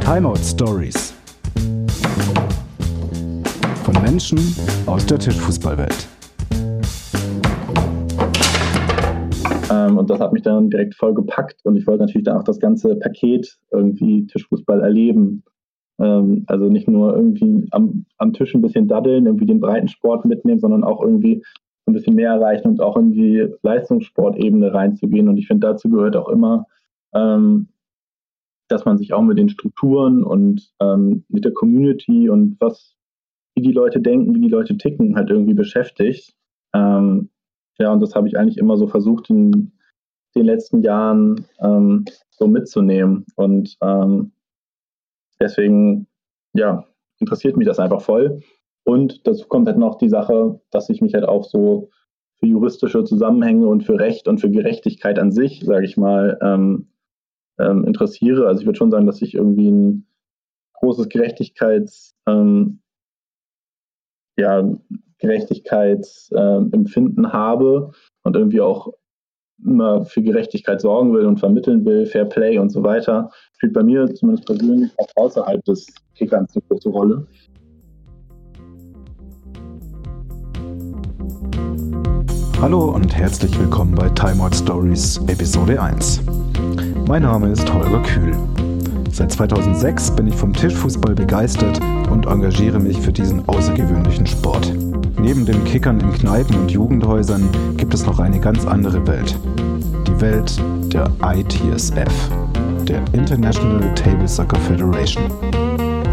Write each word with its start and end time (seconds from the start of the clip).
Timeout 0.00 0.36
Stories 0.36 1.14
von 3.84 4.02
Menschen 4.02 4.38
aus 4.86 5.06
der 5.06 5.18
Tischfußballwelt. 5.18 6.08
Ähm, 9.70 9.98
und 9.98 10.10
das 10.10 10.20
hat 10.20 10.32
mich 10.32 10.42
dann 10.42 10.70
direkt 10.70 10.94
voll 10.94 11.14
gepackt 11.14 11.60
und 11.64 11.76
ich 11.76 11.86
wollte 11.86 12.04
natürlich 12.04 12.24
dann 12.24 12.38
auch 12.38 12.44
das 12.44 12.58
ganze 12.58 12.96
Paket 12.96 13.58
irgendwie 13.70 14.26
Tischfußball 14.26 14.80
erleben. 14.82 15.42
Ähm, 16.00 16.44
also 16.48 16.68
nicht 16.68 16.88
nur 16.88 17.14
irgendwie 17.14 17.66
am, 17.70 18.06
am 18.18 18.32
Tisch 18.32 18.54
ein 18.54 18.62
bisschen 18.62 18.88
daddeln, 18.88 19.26
irgendwie 19.26 19.46
den 19.46 19.60
Breitensport 19.60 20.24
mitnehmen, 20.24 20.60
sondern 20.60 20.84
auch 20.84 21.00
irgendwie 21.00 21.42
ein 21.86 21.92
bisschen 21.92 22.14
mehr 22.14 22.30
erreichen 22.30 22.68
und 22.68 22.80
auch 22.80 22.96
in 22.96 23.12
die 23.12 23.46
Leistungssportebene 23.62 24.72
reinzugehen. 24.72 25.28
Und 25.28 25.36
ich 25.36 25.46
finde, 25.46 25.68
dazu 25.68 25.88
gehört 25.90 26.16
auch 26.16 26.28
immer, 26.28 26.66
ähm, 27.14 27.68
dass 28.68 28.84
man 28.84 28.98
sich 28.98 29.12
auch 29.12 29.22
mit 29.22 29.38
den 29.38 29.48
Strukturen 29.48 30.24
und 30.24 30.72
ähm, 30.80 31.24
mit 31.28 31.44
der 31.44 31.52
Community 31.52 32.28
und 32.28 32.56
was, 32.60 32.96
wie 33.54 33.62
die 33.62 33.72
Leute 33.72 34.00
denken, 34.00 34.34
wie 34.34 34.40
die 34.40 34.48
Leute 34.48 34.76
ticken, 34.76 35.16
halt 35.16 35.30
irgendwie 35.30 35.54
beschäftigt. 35.54 36.34
Ähm, 36.74 37.30
ja, 37.78 37.92
und 37.92 38.00
das 38.00 38.14
habe 38.14 38.28
ich 38.28 38.38
eigentlich 38.38 38.58
immer 38.58 38.76
so 38.76 38.86
versucht, 38.86 39.30
in 39.30 39.72
den 40.34 40.46
letzten 40.46 40.82
Jahren 40.82 41.44
ähm, 41.60 42.04
so 42.30 42.46
mitzunehmen. 42.46 43.26
Und 43.36 43.76
ähm, 43.82 44.32
deswegen, 45.40 46.06
ja, 46.54 46.86
interessiert 47.18 47.56
mich 47.56 47.66
das 47.66 47.78
einfach 47.78 48.00
voll. 48.00 48.40
Und 48.84 49.26
dazu 49.26 49.46
kommt 49.48 49.66
halt 49.66 49.78
noch 49.78 49.96
die 49.96 50.08
Sache, 50.08 50.60
dass 50.70 50.90
ich 50.90 51.00
mich 51.00 51.14
halt 51.14 51.24
auch 51.24 51.44
so 51.44 51.90
für 52.38 52.46
juristische 52.46 53.04
Zusammenhänge 53.04 53.66
und 53.66 53.84
für 53.84 53.98
Recht 53.98 54.28
und 54.28 54.40
für 54.40 54.50
Gerechtigkeit 54.50 55.18
an 55.18 55.32
sich, 55.32 55.62
sage 55.64 55.84
ich 55.84 55.96
mal, 55.96 56.38
ähm, 56.42 56.88
ähm, 57.58 57.84
interessiere. 57.84 58.46
Also 58.46 58.60
ich 58.60 58.66
würde 58.66 58.78
schon 58.78 58.90
sagen, 58.90 59.06
dass 59.06 59.22
ich 59.22 59.34
irgendwie 59.34 59.70
ein 59.70 60.06
großes 60.74 61.08
Gerechtigkeits, 61.08 62.14
ähm, 62.26 62.80
ja, 64.36 64.62
Gerechtigkeitsempfinden 65.18 67.32
habe 67.32 67.92
und 68.24 68.36
irgendwie 68.36 68.60
auch 68.60 68.92
immer 69.64 70.04
für 70.04 70.22
Gerechtigkeit 70.22 70.80
sorgen 70.80 71.12
will 71.14 71.26
und 71.26 71.38
vermitteln 71.38 71.84
will, 71.84 72.06
Fair 72.06 72.24
Play 72.24 72.58
und 72.58 72.70
so 72.70 72.82
weiter, 72.82 73.30
spielt 73.52 73.72
bei 73.72 73.82
mir 73.82 74.12
zumindest 74.14 74.46
persönlich 74.46 74.90
auch 74.98 75.08
außerhalb 75.16 75.64
des 75.64 75.86
Kickerns 76.14 76.54
eine 76.54 76.62
große 76.68 76.88
Rolle. 76.88 77.26
Hallo 82.60 82.94
und 82.94 83.14
herzlich 83.14 83.58
willkommen 83.58 83.94
bei 83.94 84.08
Timeout 84.10 84.54
Stories 84.54 85.18
Episode 85.28 85.80
1. 85.80 86.22
Mein 87.06 87.20
Name 87.20 87.48
ist 87.48 87.70
Holger 87.72 88.00
Kühl. 88.02 88.32
Seit 89.12 89.30
2006 89.30 90.12
bin 90.12 90.26
ich 90.26 90.34
vom 90.34 90.54
Tischfußball 90.54 91.14
begeistert 91.14 91.78
und 92.10 92.24
engagiere 92.24 92.80
mich 92.80 92.98
für 92.98 93.12
diesen 93.12 93.46
außergewöhnlichen 93.46 94.26
Sport. 94.26 94.72
Neben 95.18 95.44
den 95.44 95.62
Kickern 95.64 96.00
in 96.00 96.12
Kneipen 96.14 96.56
und 96.56 96.70
Jugendhäusern 96.70 97.46
gibt 97.76 97.92
es 97.92 98.06
noch 98.06 98.20
eine 98.20 98.40
ganz 98.40 98.64
andere 98.64 99.06
Welt. 99.06 99.38
Die 100.06 100.20
Welt 100.22 100.58
der 100.94 101.10
ITSF, 101.22 102.30
der 102.88 103.02
International 103.12 103.94
Table 103.94 104.26
Soccer 104.26 104.58
Federation. 104.60 105.24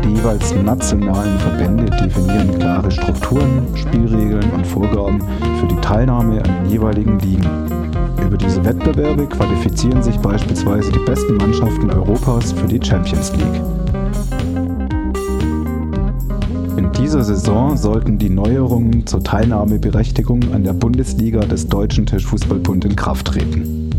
Die 0.04 0.14
jeweils 0.14 0.54
nationalen 0.56 1.40
Verbände 1.40 1.86
definieren 1.86 2.60
klare 2.60 2.92
Strukturen, 2.92 3.66
Spielregeln 3.76 4.52
und 4.52 4.68
Vorgaben 4.68 5.22
für 5.60 5.68
die 5.68 5.80
Teilnahme 5.80 6.44
an 6.44 6.64
den 6.64 6.70
jeweiligen 6.70 7.18
Ligen. 7.20 7.81
Über 8.32 8.38
diese 8.38 8.64
Wettbewerbe 8.64 9.28
qualifizieren 9.28 10.02
sich 10.02 10.16
beispielsweise 10.16 10.90
die 10.90 11.00
besten 11.00 11.36
Mannschaften 11.36 11.92
Europas 11.92 12.54
für 12.54 12.66
die 12.66 12.80
Champions 12.82 13.34
League. 13.34 13.62
In 16.78 16.90
dieser 16.94 17.26
Saison 17.26 17.76
sollten 17.76 18.18
die 18.18 18.30
Neuerungen 18.30 19.06
zur 19.06 19.22
Teilnahmeberechtigung 19.22 20.54
an 20.54 20.64
der 20.64 20.72
Bundesliga 20.72 21.42
des 21.42 21.68
Deutschen 21.68 22.06
Tischfußballbund 22.06 22.86
in 22.86 22.96
Kraft 22.96 23.28
treten. 23.28 23.90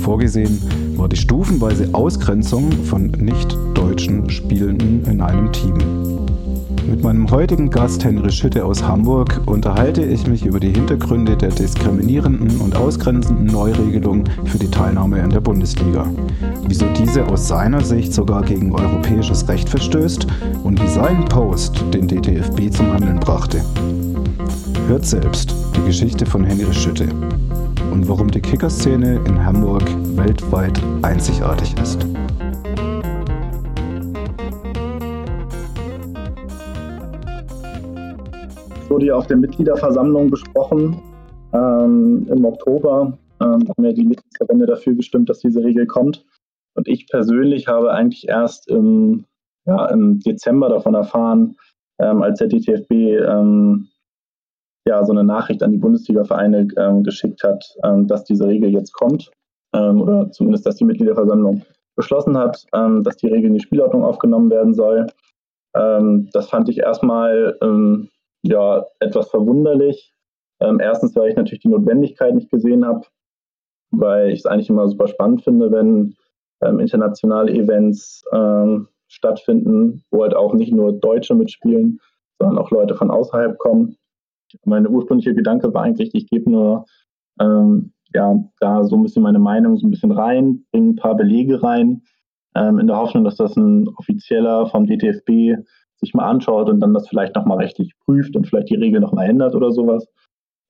Vorgesehen 0.00 0.58
war 0.96 1.08
die 1.08 1.16
stufenweise 1.16 1.88
Ausgrenzung 1.92 2.72
von 2.86 3.12
nicht-deutschen 3.12 4.28
Spielenden 4.28 5.04
in 5.04 5.20
einem 5.20 5.52
Team. 5.52 5.78
Mit 7.02 7.14
meinem 7.14 7.30
heutigen 7.32 7.68
Gast 7.68 8.04
Henry 8.04 8.30
Schütte 8.30 8.64
aus 8.64 8.80
Hamburg 8.80 9.40
unterhalte 9.46 10.04
ich 10.04 10.28
mich 10.28 10.46
über 10.46 10.60
die 10.60 10.72
Hintergründe 10.72 11.36
der 11.36 11.48
diskriminierenden 11.48 12.60
und 12.60 12.76
ausgrenzenden 12.76 13.46
Neuregelung 13.46 14.22
für 14.44 14.58
die 14.58 14.70
Teilnahme 14.70 15.20
an 15.20 15.30
der 15.30 15.40
Bundesliga, 15.40 16.08
wieso 16.68 16.86
diese 16.96 17.26
aus 17.26 17.48
seiner 17.48 17.80
Sicht 17.80 18.14
sogar 18.14 18.42
gegen 18.42 18.72
europäisches 18.72 19.48
Recht 19.48 19.68
verstößt 19.68 20.28
und 20.62 20.80
wie 20.80 20.86
sein 20.86 21.24
Post 21.24 21.84
den 21.92 22.06
DTFB 22.06 22.72
zum 22.72 22.92
Handeln 22.92 23.18
brachte. 23.18 23.62
Hört 24.86 25.04
selbst 25.04 25.56
die 25.76 25.82
Geschichte 25.84 26.24
von 26.24 26.44
Henry 26.44 26.72
Schütte 26.72 27.08
und 27.90 28.08
warum 28.08 28.30
die 28.30 28.40
Kickerszene 28.40 29.18
in 29.26 29.44
Hamburg 29.44 29.82
weltweit 30.14 30.80
einzigartig 31.02 31.74
ist. 31.82 32.06
Wurde 38.92 39.06
ja 39.06 39.14
auf 39.16 39.26
der 39.26 39.38
Mitgliederversammlung 39.38 40.30
besprochen 40.30 41.00
ähm, 41.54 42.26
im 42.30 42.44
Oktober. 42.44 43.18
Ähm, 43.40 43.66
haben 43.68 43.84
ja 43.84 43.92
die 43.92 44.04
Mitgliedsverbände 44.04 44.66
dafür 44.66 44.94
gestimmt, 44.94 45.30
dass 45.30 45.40
diese 45.40 45.64
Regel 45.64 45.86
kommt. 45.86 46.24
Und 46.74 46.86
ich 46.88 47.08
persönlich 47.08 47.68
habe 47.68 47.90
eigentlich 47.90 48.28
erst 48.28 48.68
im, 48.68 49.24
ja, 49.66 49.86
im 49.86 50.20
Dezember 50.20 50.68
davon 50.68 50.94
erfahren, 50.94 51.56
ähm, 51.98 52.22
als 52.22 52.38
der 52.38 52.48
DTFB 52.48 52.92
ähm, 52.92 53.88
ja, 54.86 55.04
so 55.04 55.12
eine 55.12 55.24
Nachricht 55.24 55.62
an 55.62 55.70
die 55.70 55.78
Bundesliga-Vereine 55.78 56.68
ähm, 56.76 57.02
geschickt 57.02 57.42
hat, 57.44 57.64
ähm, 57.84 58.06
dass 58.06 58.24
diese 58.24 58.46
Regel 58.46 58.70
jetzt 58.70 58.92
kommt. 58.92 59.30
oder 59.74 60.30
zumindest, 60.32 60.66
dass 60.66 60.76
die 60.76 60.84
Mitgliederversammlung 60.84 61.62
beschlossen 61.96 62.36
hat, 62.36 62.66
dass 62.72 63.16
die 63.16 63.28
Regel 63.28 63.46
in 63.46 63.54
die 63.54 63.60
Spielordnung 63.60 64.04
aufgenommen 64.04 64.50
werden 64.50 64.74
soll. 64.74 65.06
das 65.72 66.50
fand 66.50 66.68
ich 66.68 66.80
erstmal 66.80 67.56
ja 68.42 68.86
etwas 69.00 69.30
verwunderlich. 69.30 70.12
Ähm, 70.60 70.80
erstens, 70.80 71.16
weil 71.16 71.30
ich 71.30 71.36
natürlich 71.36 71.62
die 71.62 71.68
Notwendigkeit 71.68 72.34
nicht 72.34 72.50
gesehen 72.50 72.84
habe, 72.84 73.06
weil 73.90 74.30
ich 74.30 74.40
es 74.40 74.46
eigentlich 74.46 74.70
immer 74.70 74.88
super 74.88 75.08
spannend 75.08 75.42
finde, 75.42 75.70
wenn 75.70 76.14
ähm, 76.62 76.78
internationale 76.78 77.52
Events 77.52 78.24
ähm, 78.32 78.88
stattfinden, 79.08 80.04
wo 80.10 80.22
halt 80.22 80.34
auch 80.34 80.54
nicht 80.54 80.72
nur 80.72 80.92
Deutsche 80.92 81.34
mitspielen, 81.34 82.00
sondern 82.38 82.58
auch 82.58 82.70
Leute 82.70 82.94
von 82.94 83.10
außerhalb 83.10 83.58
kommen. 83.58 83.96
Meine 84.64 84.88
ursprüngliche 84.88 85.34
Gedanke 85.34 85.72
war 85.74 85.82
eigentlich, 85.82 86.14
ich 86.14 86.28
gebe 86.28 86.50
nur 86.50 86.84
ähm, 87.40 87.92
ja, 88.14 88.36
da 88.60 88.84
so 88.84 88.96
ein 88.96 89.02
bisschen 89.02 89.22
meine 89.22 89.38
Meinung 89.38 89.76
so 89.76 89.86
ein 89.86 89.90
bisschen 89.90 90.12
rein, 90.12 90.64
bringe 90.70 90.90
ein 90.90 90.96
paar 90.96 91.16
Belege 91.16 91.62
rein, 91.62 92.02
ähm, 92.54 92.78
in 92.78 92.86
der 92.86 92.96
Hoffnung, 92.96 93.24
dass 93.24 93.36
das 93.36 93.56
ein 93.56 93.88
offizieller 93.96 94.66
vom 94.66 94.86
DTFB 94.86 95.62
sich 96.02 96.14
mal 96.14 96.28
anschaut 96.28 96.68
und 96.68 96.80
dann 96.80 96.94
das 96.94 97.08
vielleicht 97.08 97.34
nochmal 97.34 97.58
rechtlich 97.58 97.92
prüft 98.04 98.36
und 98.36 98.46
vielleicht 98.46 98.70
die 98.70 98.76
Regel 98.76 99.00
nochmal 99.00 99.28
ändert 99.28 99.54
oder 99.54 99.70
sowas. 99.70 100.06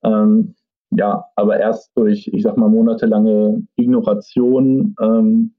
Ähm, 0.03 0.55
ja, 0.91 1.25
aber 1.35 1.59
erst 1.59 1.91
durch, 1.97 2.27
ich 2.27 2.43
sag 2.43 2.55
mal, 2.57 2.69
monatelange 2.69 3.65
Ignoration 3.75 4.95
ähm, 5.01 5.55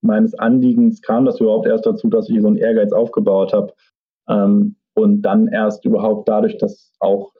meines 0.00 0.34
Anliegens 0.38 1.02
kam 1.02 1.26
das 1.26 1.40
überhaupt 1.40 1.66
erst 1.66 1.84
dazu, 1.84 2.08
dass 2.08 2.30
ich 2.30 2.40
so 2.40 2.46
einen 2.46 2.56
Ehrgeiz 2.56 2.92
aufgebaut 2.92 3.52
habe. 3.52 3.74
Ähm, 4.28 4.76
und 4.94 5.22
dann 5.22 5.48
erst 5.48 5.84
überhaupt 5.84 6.28
dadurch, 6.28 6.56
dass 6.58 6.92
auch 7.00 7.32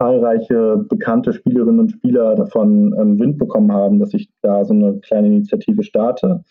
zahlreiche 0.00 0.76
bekannte 0.88 1.32
Spielerinnen 1.32 1.80
und 1.80 1.92
Spieler 1.92 2.34
davon 2.34 2.94
ähm, 2.98 3.18
Wind 3.18 3.38
bekommen 3.38 3.72
haben, 3.72 3.98
dass 3.98 4.12
ich 4.12 4.28
da 4.42 4.64
so 4.64 4.74
eine 4.74 4.98
kleine 5.00 5.28
Initiative 5.28 5.82
starte, 5.82 6.44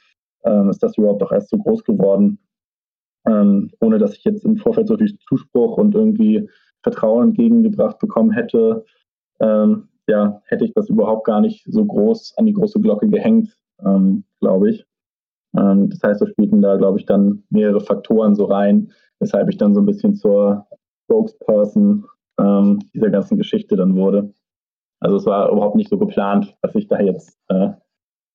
ähm, 0.44 0.70
ist 0.70 0.82
das 0.82 0.98
überhaupt 0.98 1.22
auch 1.22 1.32
erst 1.32 1.50
so 1.50 1.58
groß 1.58 1.84
geworden 1.84 2.40
ähm, 3.28 3.72
ohne 3.82 3.98
dass 3.98 4.16
ich 4.16 4.24
jetzt 4.24 4.46
im 4.46 4.58
Vorfeld 4.58 4.88
so 4.88 4.98
viel 4.98 5.18
Zuspruch 5.28 5.78
und 5.78 5.96
irgendwie 5.96 6.50
Vertrauen 6.84 7.30
entgegengebracht 7.30 8.00
bekommen 8.00 8.32
hätte, 8.32 8.86
ähm, 9.40 9.90
ja, 10.08 10.42
hätte 10.46 10.66
ich 10.66 10.74
das 10.74 10.90
überhaupt 10.90 11.26
gar 11.26 11.42
nicht 11.42 11.66
so 11.68 11.84
groß 11.84 12.36
an 12.38 12.46
die 12.46 12.54
große 12.54 12.80
Glocke 12.80 13.08
gehängt, 13.08 13.58
ähm, 13.84 14.24
glaube 14.40 14.70
ich. 14.70 14.86
Ähm, 15.58 15.90
das 15.90 16.02
heißt, 16.04 16.22
da 16.22 16.28
spielten 16.28 16.62
da, 16.62 16.76
glaube 16.76 17.00
ich, 17.00 17.06
dann 17.06 17.44
mehrere 17.50 17.80
Faktoren 17.80 18.36
so 18.36 18.46
rein, 18.46 18.92
weshalb 19.20 19.50
ich 19.50 19.58
dann 19.58 19.74
so 19.74 19.82
ein 19.82 19.86
bisschen 19.86 20.16
zur 20.16 20.68
Spokesperson 21.06 22.06
ähm, 22.40 22.80
dieser 22.94 23.10
ganzen 23.10 23.38
Geschichte 23.38 23.76
dann 23.76 23.96
wurde. 23.96 24.34
Also 25.00 25.18
es 25.18 25.26
war 25.26 25.52
überhaupt 25.52 25.76
nicht 25.76 25.90
so 25.90 25.98
geplant, 25.98 26.56
dass 26.62 26.76
ich 26.76 26.88
da 26.88 27.00
jetzt 27.00 27.38
äh, 27.50 27.70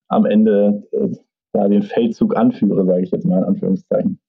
am 0.08 0.26
Ende 0.26 0.86
äh, 0.92 1.08
da 1.52 1.68
den 1.68 1.82
Feldzug 1.82 2.36
anführe, 2.36 2.84
sage 2.84 3.02
ich 3.02 3.10
jetzt 3.10 3.26
mal 3.26 3.38
in 3.38 3.44
Anführungszeichen. 3.44 4.20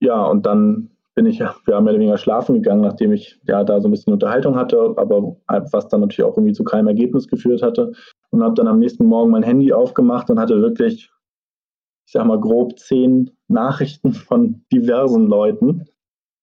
Ja, 0.00 0.24
und 0.24 0.46
dann 0.46 0.90
bin 1.14 1.26
ich 1.26 1.38
ja 1.38 1.54
mehr 1.66 1.80
oder 1.80 1.94
weniger 1.94 2.18
schlafen 2.18 2.54
gegangen, 2.54 2.82
nachdem 2.82 3.12
ich 3.12 3.40
ja 3.46 3.64
da 3.64 3.80
so 3.80 3.88
ein 3.88 3.90
bisschen 3.90 4.12
Unterhaltung 4.12 4.56
hatte, 4.56 4.94
aber 4.96 5.36
was 5.46 5.88
dann 5.88 6.00
natürlich 6.00 6.22
auch 6.22 6.36
irgendwie 6.36 6.54
zu 6.54 6.64
keinem 6.64 6.88
Ergebnis 6.88 7.26
geführt 7.28 7.62
hatte. 7.62 7.92
und 8.30 8.42
habe 8.42 8.54
dann 8.54 8.68
am 8.68 8.78
nächsten 8.78 9.04
Morgen 9.04 9.30
mein 9.30 9.42
Handy 9.42 9.72
aufgemacht 9.72 10.30
und 10.30 10.38
hatte 10.38 10.60
wirklich, 10.60 11.10
ich 12.06 12.12
sag 12.12 12.24
mal, 12.24 12.40
grob 12.40 12.78
zehn 12.78 13.30
Nachrichten 13.48 14.12
von 14.28 14.64
diversen 14.72 15.26
Leuten, 15.26 15.86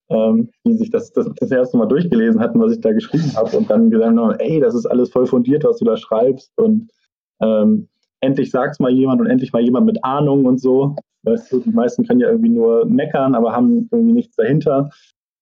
ähm, 0.10 0.52
die 0.66 0.74
sich 0.74 0.92
das, 0.92 1.13
das, 1.13 1.31
das 1.36 1.52
erste 1.52 1.78
Mal 1.78 1.88
durchgelesen 1.88 2.42
hatten, 2.42 2.60
was 2.60 2.74
ich 2.74 2.81
da 2.81 2.92
geschrieben 2.92 3.34
habe 3.36 3.57
und 3.57 3.69
dann 3.69 3.90
gesagt 3.90 4.18
haben, 4.18 4.40
ey, 4.40 4.60
das 4.60 4.75
ist 4.75 4.86
alles 4.86 5.10
voll 5.10 5.25
fundiert, 5.25 5.63
was 5.63 5.78
du 5.78 5.86
da 5.86 5.98
schreibst 5.98 6.52
und 6.57 6.92
ähm, 7.40 7.88
endlich 8.22 8.52
sagt's 8.52 8.80
mal 8.80 8.92
jemand 8.92 9.22
und 9.22 9.28
endlich 9.28 9.54
mal 9.54 9.62
jemand 9.62 9.86
mit 9.86 10.04
Ahnung 10.04 10.46
und 10.46 10.60
so. 10.60 10.96
Weißt 11.24 11.52
du, 11.52 11.60
die 11.60 11.72
meisten 11.72 12.06
können 12.06 12.20
ja 12.20 12.30
irgendwie 12.30 12.50
nur 12.50 12.86
meckern, 12.86 13.36
aber 13.36 13.52
haben 13.52 13.90
irgendwie 13.92 14.14
nichts 14.14 14.36
dahinter. 14.36 14.90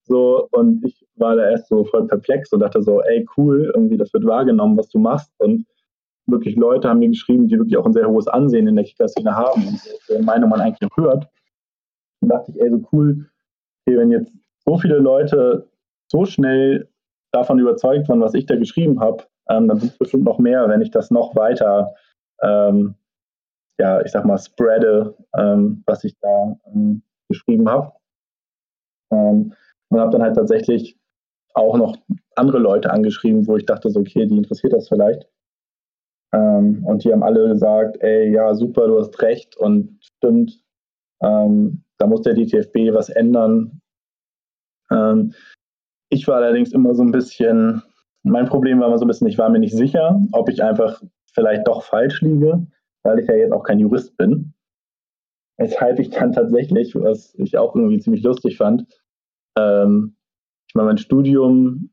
So, 0.06 0.48
und 0.52 0.84
ich 0.86 1.06
war 1.16 1.36
da 1.36 1.50
erst 1.50 1.70
so 1.70 1.86
voll 1.86 2.08
perplex 2.08 2.52
und 2.52 2.60
dachte 2.60 2.82
so, 2.82 3.02
ey, 3.02 3.26
cool, 3.38 3.72
irgendwie, 3.74 3.98
das 3.98 4.14
wird 4.14 4.26
wahrgenommen, 4.26 4.78
was 4.78 4.90
du 4.90 5.00
machst. 5.00 5.32
Und 5.40 5.66
wirklich 6.26 6.56
Leute 6.56 6.90
haben 6.90 7.00
mir 7.00 7.10
geschrieben, 7.10 7.48
die 7.48 7.58
wirklich 7.58 7.78
auch 7.78 7.86
ein 7.86 7.94
sehr 7.94 8.08
hohes 8.08 8.28
Ansehen 8.28 8.68
in 8.68 8.76
der 8.76 8.86
Kicker-Szene 8.86 9.36
haben 9.36 9.68
und 9.68 9.80
deren 10.10 10.26
Meinung 10.26 10.50
man 10.50 10.62
eigentlich 10.62 10.90
auch 10.90 10.98
hört. 10.98 11.28
Und 12.22 12.30
dachte 12.30 12.52
ich, 12.52 12.62
ey, 12.62 12.70
so 12.70 12.82
cool, 12.92 13.30
okay, 13.86 13.98
wenn 13.98 14.12
jetzt 14.12 14.32
so 14.66 14.78
viele 14.78 14.98
Leute 14.98 15.70
so 16.08 16.26
schnell 16.26 16.90
davon 17.32 17.60
überzeugt 17.60 18.08
waren, 18.10 18.22
was 18.22 18.34
ich 18.34 18.46
da 18.46 18.56
geschrieben 18.56 19.00
habe, 19.00 19.24
ähm, 19.50 19.68
dann 19.68 19.80
sind 19.80 19.92
es 19.92 19.98
bestimmt 19.98 20.24
noch 20.24 20.40
mehr, 20.40 20.68
wenn 20.70 20.82
ich 20.82 20.92
das 20.92 21.12
noch 21.12 21.36
weiter, 21.36 21.94
ähm, 22.42 22.96
ja, 23.80 24.02
ich 24.02 24.12
sag 24.12 24.26
mal, 24.26 24.38
spreade, 24.38 25.16
ähm, 25.38 25.84
was 25.86 26.04
ich 26.04 26.18
da 26.20 26.58
ähm, 26.68 27.02
geschrieben 27.30 27.70
habe. 27.70 27.92
Ähm, 29.12 29.54
und 29.90 30.00
habe 30.00 30.12
dann 30.12 30.24
halt 30.24 30.36
tatsächlich 30.36 30.98
auch 31.54 31.78
noch 31.78 31.98
andere 32.36 32.60
Leute 32.60 32.92
angeschrieben, 32.92 33.48
wo 33.48 33.58
ich 33.58 33.66
dachte, 33.66 33.90
so, 33.90 34.00
okay, 34.00 34.26
die 34.26 34.38
interessiert 34.38 34.74
das 34.74 34.90
vielleicht. 34.90 35.28
Ähm, 36.34 36.84
und 36.86 37.04
die 37.04 37.12
haben 37.12 37.24
alle 37.24 37.50
gesagt, 37.50 37.98
ey, 38.02 38.32
ja, 38.32 38.56
super, 38.56 38.88
du 38.88 39.00
hast 39.00 39.22
recht 39.22 39.56
und 39.58 40.00
stimmt, 40.02 40.64
ähm, 41.22 41.84
da 42.00 42.08
muss 42.08 42.22
der 42.22 42.34
DTFB 42.34 42.94
was 42.94 43.10
ändern. 43.10 43.80
Ich 46.10 46.28
war 46.28 46.36
allerdings 46.36 46.72
immer 46.74 46.94
so 46.94 47.02
ein 47.02 47.12
bisschen, 47.12 47.82
mein 48.22 48.46
Problem 48.46 48.80
war 48.80 48.88
immer 48.88 49.00
so 49.00 49.06
ein 49.06 49.08
bisschen, 49.08 49.28
ich 49.28 49.40
war 49.40 49.50
mir 49.50 49.58
nicht 49.58 49.76
sicher, 49.76 50.22
ob 50.32 50.48
ich 50.50 50.62
einfach 50.62 51.02
vielleicht 51.34 51.68
doch 51.68 51.84
falsch 51.84 52.22
liege, 52.22 52.66
weil 53.04 53.20
ich 53.20 53.28
ja 53.28 53.36
jetzt 53.36 53.52
auch 53.52 53.64
kein 53.64 53.80
Jurist 53.80 54.18
bin. 54.18 54.54
Weshalb 55.58 56.00
ich 56.00 56.10
dann 56.10 56.32
tatsächlich, 56.32 56.96
was 56.96 57.36
ich 57.36 57.58
auch 57.58 57.76
irgendwie 57.76 58.00
ziemlich 58.00 58.24
lustig 58.24 58.58
fand, 58.58 58.86
ähm, 59.58 60.16
ich 60.68 60.76
meine, 60.76 60.88
mein 60.88 60.98
Studium 60.98 61.92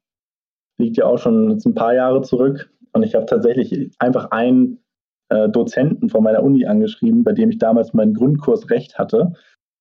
liegt 0.78 0.96
ja 0.96 1.04
auch 1.04 1.18
schon 1.18 1.50
jetzt 1.50 1.66
ein 1.66 1.74
paar 1.74 1.94
Jahre 1.94 2.22
zurück 2.22 2.72
und 2.92 3.02
ich 3.02 3.14
habe 3.14 3.26
tatsächlich 3.26 3.92
einfach 3.98 4.30
einen 4.30 4.82
äh, 5.28 5.48
Dozenten 5.48 6.08
von 6.08 6.22
meiner 6.22 6.42
Uni 6.42 6.66
angeschrieben, 6.66 7.22
bei 7.22 7.32
dem 7.32 7.50
ich 7.50 7.58
damals 7.58 7.92
meinen 7.92 8.14
Grundkurs 8.14 8.70
Recht 8.70 8.98
hatte. 8.98 9.32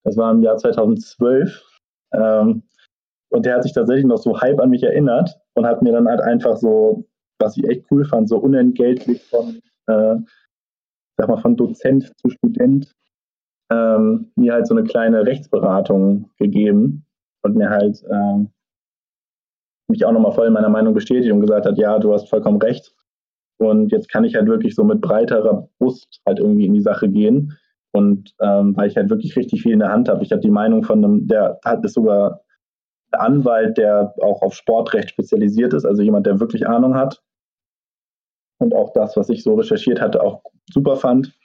Das 0.03 0.17
war 0.17 0.31
im 0.31 0.44
Jahr 0.44 0.57
2012. 0.57 1.79
Ähm, 2.13 2.63
und 3.31 3.45
der 3.45 3.55
hat 3.55 3.63
sich 3.63 3.73
tatsächlich 3.73 4.05
noch 4.05 4.17
so 4.17 4.39
halb 4.39 4.59
an 4.59 4.69
mich 4.69 4.83
erinnert 4.83 5.39
und 5.55 5.65
hat 5.65 5.81
mir 5.81 5.91
dann 5.91 6.07
halt 6.07 6.21
einfach 6.21 6.57
so, 6.57 7.05
was 7.39 7.57
ich 7.57 7.68
echt 7.68 7.86
cool 7.91 8.06
fand, 8.06 8.30
so 8.30 8.38
unentgeltlich 8.38 9.24
von, 9.24 9.62
äh, 9.88 10.15
sag 11.18 11.27
mal, 11.27 11.38
von 11.38 11.56
Dozent 11.56 12.12
zu 12.18 12.30
Student 12.30 12.94
ähm, 13.71 14.31
mir 14.36 14.53
halt 14.53 14.68
so 14.68 14.75
eine 14.75 14.83
kleine 14.83 15.25
Rechtsberatung 15.25 16.30
gegeben 16.38 17.06
und 17.44 17.56
mir 17.56 17.69
halt 17.69 18.03
äh, 18.03 18.45
mich 19.88 20.06
auch 20.06 20.12
nochmal 20.12 20.31
voll 20.31 20.47
in 20.47 20.53
meiner 20.53 20.69
Meinung 20.69 20.94
bestätigt 20.94 21.31
und 21.31 21.41
gesagt 21.41 21.65
hat, 21.65 21.77
ja, 21.77 21.97
du 22.00 22.13
hast 22.13 22.30
vollkommen 22.30 22.62
recht. 22.62 22.94
Und 23.57 23.91
jetzt 23.91 24.09
kann 24.09 24.24
ich 24.24 24.36
halt 24.36 24.47
wirklich 24.47 24.75
so 24.75 24.83
mit 24.83 25.01
breiterer 25.01 25.68
Brust 25.80 26.21
halt 26.25 26.39
irgendwie 26.39 26.65
in 26.65 26.74
die 26.74 26.81
Sache 26.81 27.09
gehen. 27.09 27.57
Und 27.91 28.33
ähm, 28.39 28.77
weil 28.77 28.88
ich 28.88 28.95
halt 28.95 29.09
wirklich 29.09 29.36
richtig 29.36 29.63
viel 29.63 29.74
in 29.74 29.80
der 29.80 29.91
Hand 29.91 30.09
habe. 30.09 30.24
Ich 30.24 30.31
habe 30.31 30.41
die 30.41 30.51
Meinung 30.51 30.83
von 30.83 31.03
einem, 31.03 31.27
der 31.27 31.59
hat 31.65 31.83
ist 31.83 31.95
sogar 31.95 32.41
Anwalt, 33.12 33.77
der 33.77 34.13
auch 34.21 34.41
auf 34.44 34.53
Sportrecht 34.53 35.09
spezialisiert 35.09 35.74
ist, 35.74 35.86
also 35.86 36.03
jemand, 36.03 36.27
der 36.27 36.39
wirklich 36.39 36.68
Ahnung 36.68 36.95
hat. 36.95 37.21
Und 38.59 38.73
auch 38.75 38.94
das, 38.94 39.15
was 39.17 39.29
ich 39.29 39.44
so 39.44 39.56
recherchiert 39.56 40.01
hatte, 40.01 40.21
auch 40.21 40.44
super 40.71 40.97
fand. 40.97 41.38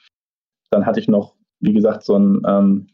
Dann 0.70 0.84
hatte 0.84 1.00
ich 1.00 1.08
noch, 1.08 1.37
wie 1.61 1.72
gesagt, 1.72 2.05
so 2.05 2.16
ein, 2.19 2.43
ähm, 2.46 2.88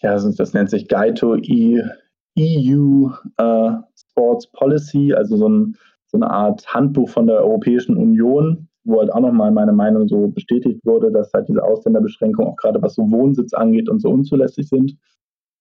ja, 0.00 0.12
das 0.12 0.52
nennt 0.52 0.70
sich 0.70 0.88
Gaito 0.88 1.36
EU 1.36 3.10
äh, 3.36 3.70
Sports 3.96 4.50
Policy, 4.52 5.14
also 5.14 5.36
so 5.36 5.48
ein 5.48 5.76
so 6.10 6.16
eine 6.16 6.30
Art 6.30 6.66
Handbuch 6.74 7.08
von 7.10 7.26
der 7.26 7.36
Europäischen 7.36 7.96
Union, 7.96 8.68
wo 8.84 9.00
halt 9.00 9.12
auch 9.12 9.20
nochmal 9.20 9.50
meine 9.52 9.72
Meinung 9.72 10.08
so 10.08 10.28
bestätigt 10.28 10.84
wurde, 10.84 11.12
dass 11.12 11.32
halt 11.32 11.48
diese 11.48 11.62
Ausländerbeschränkungen 11.62 12.50
auch 12.50 12.56
gerade 12.56 12.80
was 12.80 12.94
so 12.94 13.10
Wohnsitz 13.10 13.52
angeht 13.52 13.88
und 13.88 14.00
so 14.00 14.08
unzulässig 14.10 14.68
sind, 14.68 14.96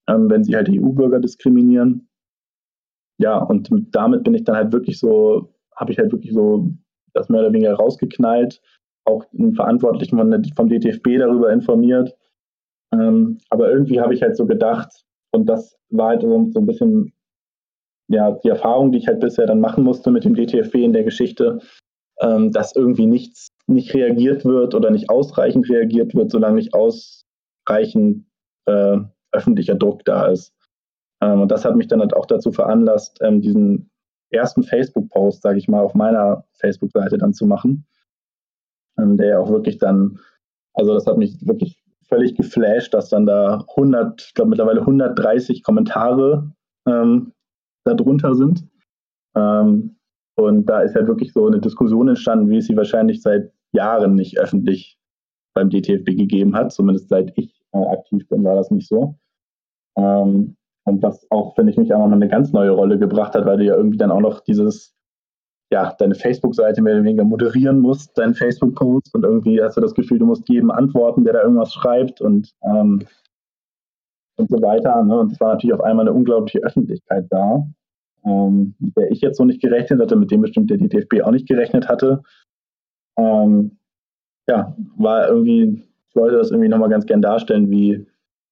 ähm, 0.08 0.30
wenn 0.30 0.44
sie 0.44 0.56
halt 0.56 0.70
EU-Bürger 0.70 1.20
diskriminieren. 1.20 2.08
Ja, 3.20 3.40
und 3.40 3.70
damit 3.92 4.24
bin 4.24 4.36
ich 4.36 4.46
dann 4.46 4.56
halt 4.56 4.72
wirklich 4.72 5.00
so, 5.00 5.54
habe 5.76 5.92
ich 5.92 5.98
halt 5.98 6.12
wirklich 6.12 6.34
so 6.34 6.72
das 7.18 7.30
mehr 7.30 7.42
oder 7.42 7.54
weniger 7.54 7.74
rausgeknallt, 7.74 8.62
auch 9.06 9.26
den 9.32 9.56
Verantwortlichen 9.56 10.18
vom 10.56 10.70
DTFB 10.70 11.18
darüber 11.18 11.52
informiert. 11.52 12.16
Ähm, 12.94 13.40
aber 13.50 13.72
irgendwie 13.72 14.00
habe 14.00 14.14
ich 14.14 14.22
halt 14.22 14.38
so 14.38 14.46
gedacht, 14.46 15.06
und 15.32 15.48
das 15.48 15.78
war 15.90 16.10
halt 16.10 16.22
so, 16.22 16.50
so 16.52 16.60
ein 16.60 16.66
bisschen 16.66 17.14
ja, 18.10 18.32
die 18.32 18.50
Erfahrung, 18.50 18.92
die 18.92 19.00
ich 19.00 19.08
halt 19.08 19.20
bisher 19.20 19.46
dann 19.46 19.60
machen 19.60 19.84
musste 19.84 20.12
mit 20.12 20.24
dem 20.24 20.36
DTFB 20.36 20.76
in 20.76 20.94
der 20.94 21.04
Geschichte, 21.04 21.60
ähm, 22.22 22.52
dass 22.52 22.76
irgendwie 22.76 23.06
nichts 23.06 23.50
nicht 23.68 23.94
reagiert 23.94 24.46
wird 24.46 24.74
oder 24.74 24.90
nicht 24.92 25.10
ausreichend 25.10 25.70
reagiert 25.70 26.16
wird, 26.16 26.32
solange 26.32 26.56
nicht 26.56 26.74
ausreichend 26.74 28.26
äh, 28.66 28.98
öffentlicher 29.32 29.76
Druck 29.76 30.06
da 30.06 30.28
ist. 30.28 30.54
Ähm, 31.22 31.42
und 31.42 31.52
das 31.52 31.66
hat 31.66 31.76
mich 31.76 31.88
dann 31.88 32.00
halt 32.00 32.16
auch 32.16 32.26
dazu 32.26 32.52
veranlasst, 32.52 33.20
ähm, 33.22 33.42
diesen 33.42 33.90
ersten 34.30 34.64
Facebook-Post, 34.64 35.42
sage 35.42 35.58
ich 35.58 35.68
mal, 35.68 35.82
auf 35.82 35.94
meiner 35.94 36.46
Facebook-Seite 36.54 37.18
dann 37.18 37.34
zu 37.34 37.46
machen, 37.46 37.86
ähm, 38.98 39.18
der 39.18 39.40
auch 39.40 39.50
wirklich 39.50 39.78
dann, 39.78 40.20
also 40.74 40.94
das 40.94 41.08
hat 41.08 41.18
mich 41.18 41.46
wirklich 41.46 41.82
völlig 42.08 42.36
geflasht, 42.36 42.94
dass 42.94 43.10
dann 43.10 43.26
da 43.26 43.66
100, 43.76 44.22
ich 44.22 44.34
glaube 44.34 44.50
mittlerweile 44.50 44.82
130 44.82 45.64
Kommentare 45.64 46.52
ähm, 46.88 47.34
darunter 47.84 48.36
sind. 48.36 48.68
Ähm, 49.36 49.98
und 50.36 50.66
da 50.68 50.82
ist 50.82 50.96
halt 50.96 51.08
wirklich 51.08 51.34
so 51.34 51.48
eine 51.48 51.60
Diskussion 51.60 52.08
entstanden, 52.10 52.50
wie 52.50 52.58
es 52.58 52.68
sie 52.68 52.78
wahrscheinlich 52.78 53.22
seit 53.22 53.52
Jahren 53.72 54.16
nicht 54.16 54.40
öffentlich 54.40 54.98
beim 55.54 55.70
DTFB 55.70 56.16
gegeben 56.16 56.56
hat. 56.56 56.72
Zumindest 56.72 57.10
seit 57.10 57.38
ich 57.38 57.62
äh, 57.74 57.78
aktiv 57.78 58.28
bin, 58.30 58.44
war 58.44 58.56
das 58.56 58.72
nicht 58.72 58.88
so. 58.88 59.18
Ähm, 59.98 60.56
und 60.88 61.04
was 61.04 61.30
auch, 61.32 61.56
finde 61.56 61.72
ich, 61.72 61.78
mich 61.78 61.94
auch 61.94 62.06
noch 62.06 62.16
eine 62.16 62.28
ganz 62.28 62.52
neue 62.54 62.72
Rolle 62.72 62.98
gebracht 62.98 63.36
hat, 63.36 63.46
weil 63.46 63.58
du 63.58 63.66
ja 63.66 63.76
irgendwie 63.76 63.98
dann 63.98 64.12
auch 64.12 64.22
noch 64.22 64.40
dieses, 64.42 64.96
ja, 65.72 65.94
deine 66.00 66.16
Facebook-Seite 66.16 66.82
mehr 66.82 66.96
oder 66.96 67.04
weniger 67.04 67.24
moderieren 67.24 67.80
musst, 67.80 68.18
deinen 68.18 68.34
Facebook-Post 68.34 69.14
und 69.16 69.24
irgendwie 69.24 69.62
hast 69.62 69.78
du 69.78 69.82
das 69.82 69.94
Gefühl, 69.94 70.20
du 70.20 70.26
musst 70.26 70.48
jedem 70.50 70.72
antworten, 70.72 71.24
der 71.24 71.34
da 71.34 71.44
irgendwas 71.44 71.74
schreibt 71.74 72.22
und, 72.22 72.54
ähm, 72.64 73.06
und 74.38 74.50
so 74.50 74.62
weiter. 74.62 75.04
Ne? 75.04 75.20
Und 75.20 75.32
es 75.32 75.40
war 75.40 75.54
natürlich 75.54 75.74
auf 75.74 75.82
einmal 75.82 76.08
eine 76.08 76.14
unglaubliche 76.14 76.60
Öffentlichkeit 76.60 77.26
da 77.30 77.68
ähm, 78.28 78.76
mit 78.80 78.96
der 78.98 79.12
ich 79.12 79.22
jetzt 79.22 79.38
so 79.38 79.46
nicht 79.46 79.62
gerechnet 79.62 80.02
hatte, 80.02 80.16
mit 80.16 80.32
dem 80.32 80.42
bestimmt 80.42 80.70
der 80.70 80.78
DTFB 80.78 81.22
auch 81.24 81.32
nicht 81.32 81.48
gerechnet 81.48 81.88
hatte. 81.88 82.24
Ähm, 83.18 83.78
ja, 84.48 84.76
war 84.98 85.28
irgendwie, 85.28 85.84
ich 86.10 86.16
wollte 86.16 86.38
das 86.38 86.52
irgendwie 86.52 86.70
nochmal 86.70 86.90
ganz 86.90 87.06
gern 87.06 87.22
darstellen, 87.22 87.70
wie 87.70 88.06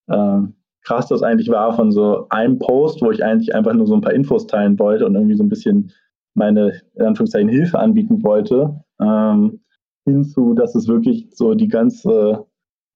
äh, 0.08 0.42
krass 0.86 1.08
das 1.08 1.24
eigentlich 1.24 1.50
war 1.50 1.76
von 1.76 1.92
so 1.92 2.28
einem 2.30 2.60
Post, 2.60 3.02
wo 3.02 3.12
ich 3.12 3.24
eigentlich 3.24 3.54
einfach 3.54 3.74
nur 3.74 3.88
so 3.88 3.96
ein 3.96 4.02
paar 4.02 4.14
Infos 4.14 4.48
teilen 4.48 4.80
wollte 4.80 5.06
und 5.06 5.16
irgendwie 5.16 5.36
so 5.36 5.44
ein 5.44 5.50
bisschen 5.50 5.92
meine, 6.36 6.82
in 6.96 7.06
Anführungszeichen, 7.06 7.50
Hilfe 7.50 7.80
anbieten 7.80 8.24
wollte, 8.24 8.84
ähm, 9.02 9.62
hinzu, 10.06 10.54
dass 10.54 10.76
es 10.76 10.88
wirklich 10.88 11.28
so 11.32 11.56
die 11.56 11.68
ganze 11.68 12.46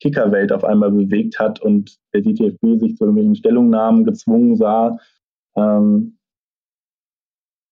Kickerwelt 0.02 0.52
auf 0.52 0.64
einmal 0.64 0.92
bewegt 0.92 1.40
hat 1.40 1.62
und 1.62 1.98
der 2.14 2.22
DTFB 2.22 2.80
sich 2.80 2.96
zu 2.96 3.04
irgendwelchen 3.04 3.36
Stellungnahmen 3.36 4.06
gezwungen 4.06 4.56
sah, 4.56 4.98
ähm, 5.56 6.18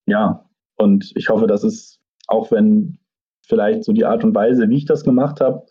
ja, 0.07 0.45
und 0.77 1.11
ich 1.15 1.29
hoffe, 1.29 1.47
dass 1.47 1.63
es, 1.63 1.99
auch 2.27 2.51
wenn 2.51 2.97
vielleicht 3.45 3.83
so 3.83 3.93
die 3.93 4.05
Art 4.05 4.23
und 4.23 4.35
Weise, 4.35 4.69
wie 4.69 4.77
ich 4.77 4.85
das 4.85 5.03
gemacht 5.03 5.41
habe, 5.41 5.65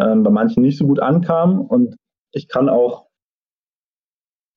ähm, 0.00 0.22
bei 0.22 0.30
manchen 0.30 0.62
nicht 0.62 0.78
so 0.78 0.86
gut 0.86 1.00
ankam. 1.00 1.60
Und 1.60 1.96
ich 2.32 2.48
kann 2.48 2.68
auch 2.68 3.06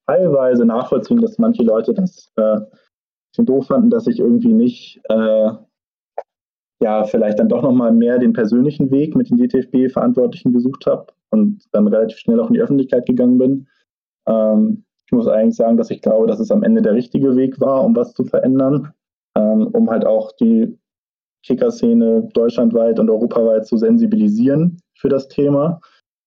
teilweise 0.07 0.65
nachvollziehen, 0.65 1.21
dass 1.21 1.38
manche 1.38 1.63
Leute 1.63 1.93
das 1.93 2.31
äh, 2.35 2.59
doof 3.38 3.67
fanden, 3.67 3.89
dass 3.89 4.07
ich 4.07 4.19
irgendwie 4.19 4.53
nicht, 4.53 5.01
äh, 5.09 5.51
ja, 6.81 7.03
vielleicht 7.03 7.39
dann 7.39 7.50
doch 7.50 7.62
nochmal 7.62 7.91
mehr 7.91 8.17
den 8.17 8.33
persönlichen 8.33 8.91
Weg 8.91 9.15
mit 9.15 9.29
den 9.29 9.38
DTFB-Verantwortlichen 9.38 10.53
gesucht 10.53 10.85
habe 10.85 11.07
und 11.31 11.63
dann 11.71 11.88
relativ 11.88 12.17
schnell 12.17 12.39
auch 12.39 12.47
in 12.47 12.53
die 12.53 12.62
Öffentlichkeit 12.62 13.05
gegangen 13.05 13.38
bin. 13.38 13.67
Ähm, 14.27 14.85
ich 15.05 15.12
muss 15.12 15.27
eigentlich 15.27 15.55
sagen, 15.55 15.77
dass 15.77 15.91
ich 15.91 16.01
glaube, 16.01 16.27
dass 16.27 16.39
es 16.39 16.51
am 16.51 16.63
Ende 16.63 16.81
der 16.81 16.93
richtige 16.93 17.35
Weg 17.35 17.59
war, 17.59 17.83
um 17.83 17.95
was 17.95 18.13
zu 18.13 18.24
verändern 18.24 18.93
ähm, 19.35 19.67
um 19.67 19.89
halt 19.89 20.05
auch 20.05 20.31
die 20.33 20.77
Kickerszene 21.45 22.27
deutschlandweit 22.33 23.00
und 23.00 23.09
europaweit 23.09 23.67
zu 23.67 23.77
sensibilisieren 23.77 24.81
für 24.97 25.09
das 25.09 25.27
Thema 25.27 25.79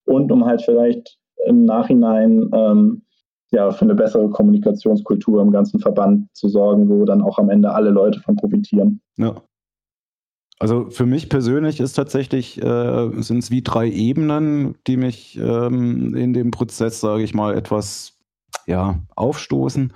und 0.07 0.31
um 0.31 0.45
halt 0.45 0.63
vielleicht 0.63 1.19
im 1.47 1.65
Nachhinein 1.65 2.49
ähm, 2.53 3.03
ja, 3.51 3.71
für 3.71 3.83
eine 3.83 3.95
bessere 3.95 4.29
Kommunikationskultur 4.31 5.41
im 5.43 5.51
ganzen 5.51 5.81
Verband 5.81 6.29
zu 6.35 6.49
sorgen, 6.49 6.89
wo 6.89 7.05
dann 7.05 7.23
auch 7.23 7.39
am 7.39 7.51
Ende 7.51 7.73
alle 7.73 7.91
Leute 7.91 8.21
von 8.21 8.37
profitieren. 8.37 9.01
Ja. 9.17 9.35
Also 10.61 10.91
für 10.91 11.07
mich 11.07 11.29
persönlich 11.29 11.79
ist 11.79 11.93
tatsächlich, 11.93 12.61
äh, 12.61 13.11
sind 13.23 13.39
es 13.39 13.51
wie 13.51 13.63
drei 13.63 13.89
Ebenen, 13.89 14.75
die 14.87 14.97
mich 14.97 15.39
ähm, 15.39 16.15
in 16.17 16.33
dem 16.33 16.51
Prozess, 16.51 17.01
sage 17.01 17.23
ich 17.23 17.33
mal, 17.33 17.57
etwas 17.57 18.19
ja, 18.67 19.01
aufstoßen. 19.15 19.93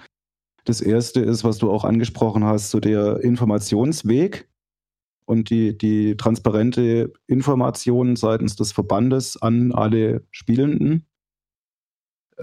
Das 0.65 0.81
erste 0.81 1.21
ist, 1.21 1.43
was 1.43 1.59
du 1.59 1.71
auch 1.71 1.85
angesprochen 1.85 2.45
hast, 2.45 2.71
so 2.71 2.79
der 2.79 3.21
Informationsweg 3.21 4.49
und 5.25 5.51
die, 5.51 5.77
die 5.77 6.17
transparente 6.17 7.13
Information 7.27 8.15
seitens 8.15 8.55
des 8.55 8.71
Verbandes 8.71 9.41
an 9.43 9.73
alle 9.73 10.25
Spielenden. 10.31 11.07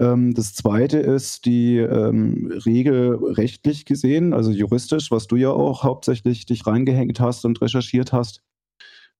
Ähm, 0.00 0.34
das 0.34 0.54
zweite 0.54 0.98
ist 0.98 1.44
die 1.44 1.76
ähm, 1.76 2.50
Regel 2.64 3.14
rechtlich 3.14 3.84
gesehen, 3.84 4.32
also 4.32 4.50
juristisch, 4.50 5.10
was 5.10 5.26
du 5.26 5.36
ja 5.36 5.50
auch 5.50 5.84
hauptsächlich 5.84 6.46
dich 6.46 6.66
reingehängt 6.66 7.20
hast 7.20 7.44
und 7.44 7.60
recherchiert 7.60 8.12
hast. 8.12 8.42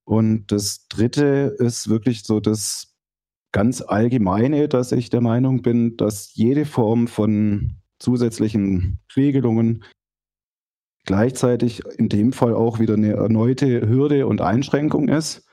Und 0.04 0.50
das 0.50 0.88
dritte 0.88 1.54
ist 1.58 1.88
wirklich 1.88 2.24
so 2.24 2.40
das 2.40 2.96
ganz 3.52 3.82
Allgemeine, 3.82 4.68
dass 4.68 4.92
ich 4.92 5.10
der 5.10 5.20
Meinung 5.20 5.62
bin, 5.62 5.96
dass 5.96 6.34
jede 6.34 6.64
Form 6.64 7.06
von 7.06 7.76
zusätzlichen 7.98 9.00
Regelungen 9.14 9.84
gleichzeitig 11.04 11.82
in 11.98 12.08
dem 12.08 12.32
Fall 12.32 12.54
auch 12.54 12.78
wieder 12.78 12.94
eine 12.94 13.12
erneute 13.12 13.88
Hürde 13.88 14.26
und 14.26 14.40
Einschränkung 14.40 15.08
ist. 15.08 15.46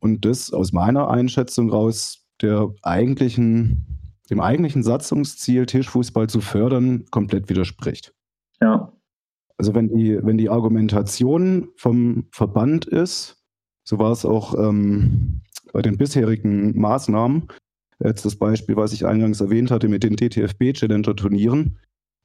Und 0.00 0.24
das 0.24 0.52
aus 0.52 0.72
meiner 0.72 1.08
Einschätzung 1.08 1.70
raus 1.70 2.26
der 2.40 2.72
eigentlichen, 2.82 3.97
dem 4.30 4.40
eigentlichen 4.40 4.82
Satzungsziel, 4.82 5.66
Tischfußball 5.66 6.28
zu 6.28 6.40
fördern, 6.40 7.06
komplett 7.10 7.48
widerspricht. 7.48 8.12
Ja. 8.60 8.92
Also 9.56 9.74
wenn 9.74 9.88
die, 9.88 10.18
wenn 10.22 10.38
die 10.38 10.50
Argumentation 10.50 11.68
vom 11.76 12.26
Verband 12.30 12.86
ist, 12.86 13.42
so 13.84 13.98
war 13.98 14.12
es 14.12 14.24
auch 14.24 14.54
ähm, 14.54 15.40
bei 15.72 15.82
den 15.82 15.96
bisherigen 15.96 16.78
Maßnahmen, 16.78 17.48
jetzt 18.04 18.24
das 18.24 18.36
Beispiel, 18.36 18.76
was 18.76 18.92
ich 18.92 19.06
eingangs 19.06 19.40
erwähnt 19.40 19.70
hatte 19.70 19.88
mit 19.88 20.04
den 20.04 20.16
DTFB-Challenger-Turnieren, 20.16 21.78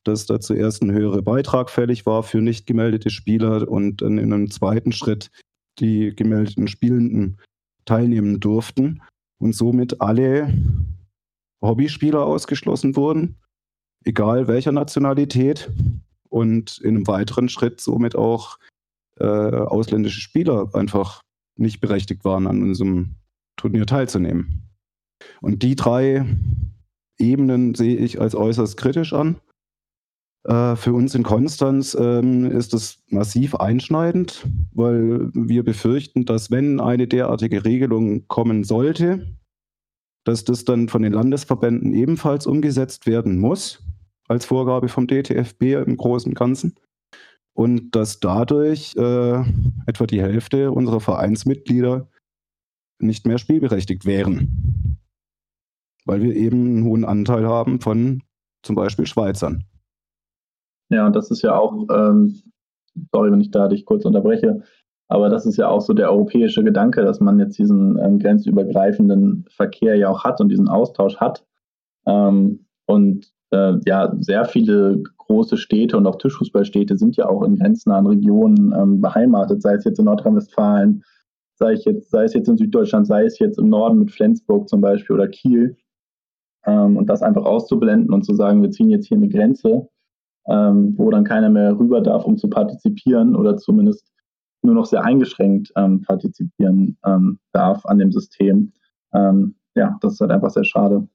dass 0.03 0.25
da 0.25 0.39
zuerst 0.39 0.83
ein 0.83 0.91
höherer 0.91 1.21
Beitrag 1.21 1.69
fällig 1.69 2.05
war 2.05 2.23
für 2.23 2.41
nicht 2.41 2.67
gemeldete 2.67 3.09
Spieler 3.09 3.67
und 3.67 4.01
dann 4.01 4.17
in 4.17 4.33
einem 4.33 4.51
zweiten 4.51 4.91
Schritt 4.91 5.31
die 5.79 6.15
gemeldeten 6.15 6.67
Spielenden 6.67 7.39
teilnehmen 7.85 8.39
durften 8.39 9.01
und 9.39 9.55
somit 9.55 10.01
alle 10.01 10.53
Hobbyspieler 11.63 12.23
ausgeschlossen 12.25 12.95
wurden, 12.95 13.37
egal 14.05 14.47
welcher 14.47 14.71
Nationalität 14.71 15.71
und 16.29 16.77
in 16.79 16.95
einem 16.95 17.07
weiteren 17.07 17.49
Schritt 17.49 17.81
somit 17.81 18.15
auch 18.15 18.59
äh, 19.19 19.25
ausländische 19.25 20.21
Spieler 20.21 20.69
einfach 20.73 21.21
nicht 21.55 21.79
berechtigt 21.79 22.25
waren, 22.25 22.47
an 22.47 22.61
unserem 22.63 23.15
Turnier 23.55 23.85
teilzunehmen. 23.85 24.69
Und 25.41 25.63
die 25.63 25.75
drei 25.75 26.25
Ebenen 27.19 27.75
sehe 27.75 27.95
ich 27.95 28.19
als 28.19 28.35
äußerst 28.35 28.75
kritisch 28.77 29.13
an. 29.13 29.39
Äh, 30.45 30.75
für 30.75 30.93
uns 30.93 31.15
in 31.15 31.23
Konstanz 31.23 31.95
ähm, 31.97 32.49
ist 32.51 32.73
das 32.73 32.97
massiv 33.09 33.55
einschneidend, 33.55 34.45
weil 34.73 35.29
wir 35.33 35.63
befürchten, 35.63 36.25
dass 36.25 36.51
wenn 36.51 36.79
eine 36.79 37.07
derartige 37.07 37.63
Regelung 37.63 38.27
kommen 38.27 38.63
sollte, 38.63 39.27
dass 40.23 40.43
das 40.43 40.65
dann 40.65 40.89
von 40.89 41.01
den 41.01 41.13
Landesverbänden 41.13 41.93
ebenfalls 41.93 42.47
umgesetzt 42.47 43.05
werden 43.05 43.39
muss, 43.39 43.83
als 44.27 44.45
Vorgabe 44.45 44.87
vom 44.87 45.07
DTFB 45.07 45.63
im 45.85 45.97
Großen 45.97 46.31
und 46.31 46.37
Ganzen. 46.37 46.75
Und 47.53 47.91
dass 47.91 48.19
dadurch 48.19 48.95
äh, 48.95 49.43
etwa 49.85 50.05
die 50.07 50.21
Hälfte 50.21 50.71
unserer 50.71 50.99
Vereinsmitglieder 50.99 52.09
nicht 52.99 53.27
mehr 53.27 53.37
spielberechtigt 53.37 54.05
wären. 54.05 54.97
Weil 56.05 56.21
wir 56.21 56.35
eben 56.35 56.67
einen 56.67 56.83
hohen 56.85 57.05
Anteil 57.05 57.45
haben 57.45 57.79
von 57.79 58.23
zum 58.63 58.75
Beispiel 58.75 59.05
Schweizern. 59.05 59.65
Ja, 60.89 61.05
und 61.05 61.15
das 61.15 61.31
ist 61.31 61.41
ja 61.41 61.55
auch, 61.55 61.87
ähm, 61.91 62.41
sorry, 63.11 63.31
wenn 63.31 63.41
ich 63.41 63.51
da 63.51 63.67
dich 63.67 63.85
kurz 63.85 64.05
unterbreche, 64.05 64.63
aber 65.13 65.29
das 65.29 65.45
ist 65.45 65.57
ja 65.57 65.69
auch 65.69 65.81
so 65.81 65.93
der 65.93 66.11
europäische 66.11 66.63
Gedanke, 66.63 67.03
dass 67.03 67.19
man 67.19 67.39
jetzt 67.39 67.59
diesen 67.59 67.99
ähm, 67.99 68.17
grenzübergreifenden 68.17 69.45
Verkehr 69.47 69.95
ja 69.95 70.09
auch 70.09 70.23
hat 70.23 70.41
und 70.41 70.49
diesen 70.49 70.67
Austausch 70.67 71.17
hat. 71.17 71.45
Ähm, 72.07 72.65
und 72.87 73.31
äh, 73.51 73.75
ja, 73.85 74.11
sehr 74.19 74.45
viele 74.45 75.03
große 75.19 75.57
Städte 75.57 75.97
und 75.97 76.07
auch 76.07 76.15
Tischfußballstädte 76.15 76.97
sind 76.97 77.15
ja 77.15 77.29
auch 77.29 77.43
in 77.43 77.57
grenznahen 77.57 78.07
Regionen 78.07 78.73
ähm, 78.75 79.01
beheimatet, 79.01 79.61
sei 79.61 79.75
es 79.75 79.83
jetzt 79.83 79.99
in 79.99 80.05
Nordrhein-Westfalen, 80.05 81.03
sei, 81.59 81.75
sei 81.75 82.23
es 82.23 82.33
jetzt 82.33 82.49
in 82.49 82.57
Süddeutschland, 82.57 83.05
sei 83.05 83.25
es 83.25 83.37
jetzt 83.37 83.59
im 83.59 83.69
Norden 83.69 83.99
mit 83.99 84.09
Flensburg 84.09 84.67
zum 84.67 84.81
Beispiel 84.81 85.15
oder 85.15 85.27
Kiel. 85.27 85.77
Ähm, 86.65 86.97
und 86.97 87.07
das 87.07 87.21
einfach 87.21 87.45
auszublenden 87.45 88.11
und 88.11 88.23
zu 88.23 88.33
sagen, 88.33 88.63
wir 88.63 88.71
ziehen 88.71 88.89
jetzt 88.89 89.07
hier 89.09 89.17
eine 89.17 89.29
Grenze 89.29 89.87
ähm, 90.47 90.93
wo 90.97 91.09
dann 91.09 91.23
keiner 91.23 91.49
mehr 91.49 91.77
rüber 91.77 92.01
darf, 92.01 92.25
um 92.25 92.37
zu 92.37 92.49
partizipieren 92.49 93.35
oder 93.35 93.57
zumindest 93.57 94.12
nur 94.63 94.73
noch 94.73 94.85
sehr 94.85 95.03
eingeschränkt 95.03 95.71
ähm, 95.75 96.01
partizipieren 96.01 96.97
ähm, 97.05 97.39
darf 97.51 97.85
an 97.85 97.99
dem 97.99 98.11
System. 98.11 98.73
Ähm, 99.13 99.55
ja, 99.75 99.97
das 100.01 100.13
ist 100.13 100.21
halt 100.21 100.31
einfach 100.31 100.51
sehr 100.51 100.65
schade. 100.65 101.07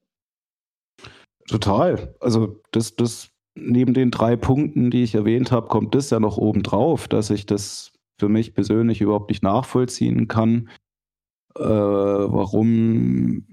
Total. 1.47 2.15
Also 2.19 2.61
das, 2.71 2.95
das 2.95 3.31
neben 3.55 3.93
den 3.93 4.11
drei 4.11 4.35
Punkten, 4.35 4.91
die 4.91 5.03
ich 5.03 5.15
erwähnt 5.15 5.51
habe, 5.51 5.67
kommt 5.67 5.95
das 5.95 6.09
ja 6.09 6.19
noch 6.19 6.37
oben 6.37 6.63
drauf, 6.63 7.07
dass 7.07 7.29
ich 7.29 7.45
das 7.45 7.91
für 8.19 8.29
mich 8.29 8.53
persönlich 8.53 9.01
überhaupt 9.01 9.29
nicht 9.29 9.43
nachvollziehen 9.43 10.27
kann, 10.27 10.69
äh, 11.55 11.63
warum 11.63 13.45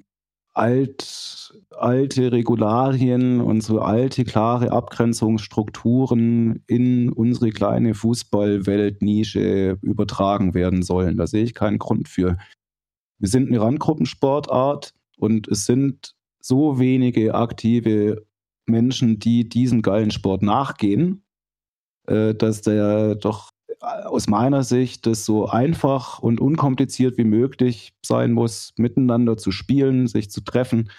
alt, 0.56 1.54
alte 1.70 2.32
Regularien 2.32 3.40
und 3.40 3.60
so 3.60 3.80
alte, 3.80 4.24
klare 4.24 4.72
Abgrenzungsstrukturen 4.72 6.62
in 6.66 7.12
unsere 7.12 7.50
kleine 7.50 7.94
Fußballweltnische 7.94 9.78
übertragen 9.82 10.54
werden 10.54 10.82
sollen. 10.82 11.18
Da 11.18 11.26
sehe 11.26 11.44
ich 11.44 11.54
keinen 11.54 11.78
Grund 11.78 12.08
für. 12.08 12.38
Wir 13.18 13.28
sind 13.28 13.48
eine 13.48 13.60
Randgruppensportart 13.60 14.94
und 15.18 15.46
es 15.48 15.66
sind 15.66 16.14
so 16.40 16.78
wenige 16.78 17.34
aktive 17.34 18.24
Menschen, 18.64 19.18
die 19.18 19.48
diesem 19.48 19.82
geilen 19.82 20.10
Sport 20.10 20.42
nachgehen, 20.42 21.22
äh, 22.06 22.34
dass 22.34 22.62
der 22.62 23.14
doch 23.14 23.50
aus 23.80 24.28
meiner 24.28 24.62
Sicht 24.62 25.06
das 25.06 25.24
so 25.24 25.46
einfach 25.46 26.18
und 26.18 26.40
unkompliziert 26.40 27.18
wie 27.18 27.24
möglich 27.24 27.94
sein 28.04 28.32
muss, 28.32 28.72
miteinander 28.76 29.36
zu 29.36 29.50
spielen, 29.50 30.06
sich 30.06 30.30
zu 30.30 30.40
treffen. 30.40 30.90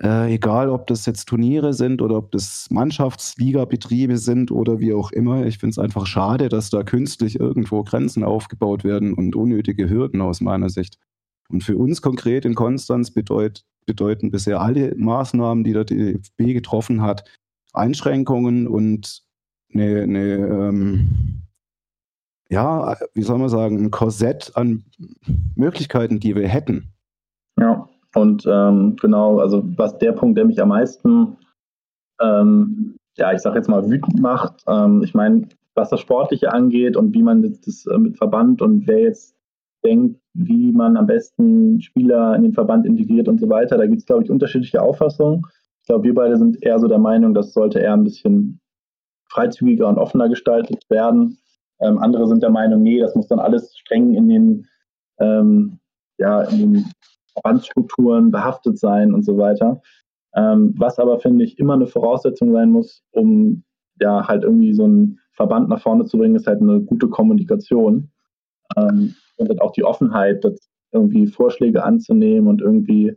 Äh, 0.00 0.34
egal, 0.34 0.70
ob 0.70 0.86
das 0.86 1.04
jetzt 1.04 1.26
Turniere 1.26 1.74
sind 1.74 2.00
oder 2.00 2.16
ob 2.16 2.32
das 2.32 2.68
Mannschaftsligabetriebe 2.70 4.16
sind 4.16 4.50
oder 4.50 4.80
wie 4.80 4.94
auch 4.94 5.12
immer. 5.12 5.44
Ich 5.44 5.58
finde 5.58 5.72
es 5.72 5.78
einfach 5.78 6.06
schade, 6.06 6.48
dass 6.48 6.70
da 6.70 6.82
künstlich 6.82 7.38
irgendwo 7.38 7.84
Grenzen 7.84 8.24
aufgebaut 8.24 8.84
werden 8.84 9.12
und 9.12 9.36
unnötige 9.36 9.90
Hürden 9.90 10.22
aus 10.22 10.40
meiner 10.40 10.70
Sicht. 10.70 10.98
Und 11.50 11.62
für 11.62 11.76
uns 11.76 12.00
konkret 12.00 12.46
in 12.46 12.54
Konstanz 12.54 13.10
bedeut, 13.10 13.64
bedeuten 13.84 14.30
bisher 14.30 14.60
alle 14.62 14.94
Maßnahmen, 14.96 15.62
die 15.62 15.74
der 15.74 15.84
DFB 15.84 16.54
getroffen 16.54 17.02
hat, 17.02 17.28
Einschränkungen 17.74 18.66
und 18.66 19.22
eine, 19.74 20.02
eine 20.02 20.36
ähm, 20.36 21.42
ja, 22.52 22.98
wie 23.14 23.22
soll 23.22 23.38
man 23.38 23.48
sagen, 23.48 23.82
ein 23.82 23.90
Korsett 23.90 24.52
an 24.54 24.84
Möglichkeiten, 25.56 26.20
die 26.20 26.36
wir 26.36 26.46
hätten. 26.46 26.92
Ja, 27.58 27.88
und 28.14 28.44
ähm, 28.46 28.96
genau, 29.00 29.38
also 29.38 29.62
was 29.78 29.96
der 29.96 30.12
Punkt, 30.12 30.36
der 30.36 30.44
mich 30.44 30.60
am 30.60 30.68
meisten, 30.68 31.38
ähm, 32.20 32.96
ja, 33.16 33.32
ich 33.32 33.40
sag 33.40 33.54
jetzt 33.54 33.70
mal 33.70 33.88
wütend 33.88 34.20
macht, 34.20 34.62
ähm, 34.68 35.02
ich 35.02 35.14
meine, 35.14 35.48
was 35.74 35.88
das 35.88 36.00
Sportliche 36.00 36.52
angeht 36.52 36.94
und 36.94 37.14
wie 37.14 37.22
man 37.22 37.42
das 37.64 37.86
äh, 37.86 37.96
mit 37.96 38.18
Verband 38.18 38.60
und 38.60 38.86
wer 38.86 39.00
jetzt 39.00 39.34
denkt, 39.82 40.20
wie 40.34 40.72
man 40.72 40.98
am 40.98 41.06
besten 41.06 41.80
Spieler 41.80 42.36
in 42.36 42.42
den 42.42 42.52
Verband 42.52 42.84
integriert 42.84 43.28
und 43.28 43.40
so 43.40 43.48
weiter, 43.48 43.78
da 43.78 43.86
gibt 43.86 44.00
es, 44.00 44.06
glaube 44.06 44.24
ich, 44.24 44.30
unterschiedliche 44.30 44.82
Auffassungen. 44.82 45.42
Ich 45.80 45.86
glaube, 45.86 46.04
wir 46.04 46.14
beide 46.14 46.36
sind 46.36 46.62
eher 46.62 46.78
so 46.78 46.86
der 46.86 46.98
Meinung, 46.98 47.32
das 47.32 47.54
sollte 47.54 47.78
eher 47.78 47.94
ein 47.94 48.04
bisschen 48.04 48.60
freizügiger 49.30 49.88
und 49.88 49.96
offener 49.96 50.28
gestaltet 50.28 50.84
werden. 50.90 51.38
Ähm, 51.82 51.98
andere 51.98 52.26
sind 52.28 52.42
der 52.42 52.50
Meinung, 52.50 52.82
nee, 52.82 53.00
das 53.00 53.14
muss 53.14 53.26
dann 53.26 53.38
alles 53.38 53.76
streng 53.76 54.14
in 54.14 54.28
den, 54.28 54.66
ähm, 55.18 55.78
ja, 56.18 56.42
in 56.42 56.58
den 56.58 56.86
Verbandsstrukturen 57.32 58.30
behaftet 58.30 58.78
sein 58.78 59.12
und 59.12 59.24
so 59.24 59.36
weiter. 59.36 59.80
Ähm, 60.34 60.74
was 60.78 60.98
aber, 60.98 61.18
finde 61.20 61.44
ich, 61.44 61.58
immer 61.58 61.74
eine 61.74 61.86
Voraussetzung 61.86 62.52
sein 62.52 62.70
muss, 62.70 63.02
um 63.10 63.64
ja 64.00 64.26
halt 64.26 64.44
irgendwie 64.44 64.72
so 64.72 64.84
einen 64.84 65.18
Verband 65.32 65.68
nach 65.68 65.80
vorne 65.80 66.04
zu 66.04 66.18
bringen, 66.18 66.36
ist 66.36 66.46
halt 66.46 66.60
eine 66.60 66.80
gute 66.80 67.08
Kommunikation. 67.08 68.10
ähm, 68.76 69.14
und 69.36 69.60
auch 69.60 69.72
die 69.72 69.84
Offenheit, 69.84 70.44
das 70.44 70.70
irgendwie 70.92 71.26
Vorschläge 71.26 71.82
anzunehmen 71.84 72.48
und 72.48 72.60
irgendwie 72.60 73.16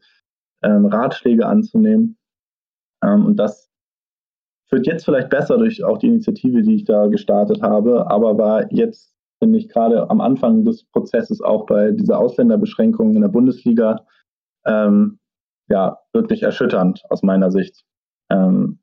ähm, 0.64 0.86
Ratschläge 0.86 1.46
anzunehmen. 1.46 2.18
Ähm, 3.04 3.26
und 3.26 3.38
das 3.38 3.70
wird 4.72 4.88
jetzt 4.88 5.06
vielleicht 5.06 5.30
besser 5.30 5.58
durch 5.58 5.84
auch 5.84 5.98
die 5.98 6.08
Initiative, 6.08 6.62
die 6.62 6.76
ich 6.76 6.86
da 6.86 7.08
gestartet 7.08 7.62
habe, 7.62 8.10
aber 8.10 8.38
war 8.38 8.72
jetzt, 8.72 9.14
finde 9.40 9.60
ich, 9.60 9.70
gerade 9.70 10.10
am 10.10 10.22
Anfang 10.22 10.66
des 10.66 10.84
Prozesses 10.86 11.42
auch 11.42 11.66
bei 11.66 11.92
dieser 11.92 12.20
Ausländerbeschränkung 12.20 13.14
in 13.14 13.22
der 13.22 13.30
Bundesliga 13.30 14.06
ähm, 14.66 15.20
ja 15.70 16.00
wirklich 16.14 16.44
erschütternd 16.44 17.04
aus 17.10 17.24
meiner 17.24 17.52
Sicht. 17.52 17.84
Ähm, 18.32 18.80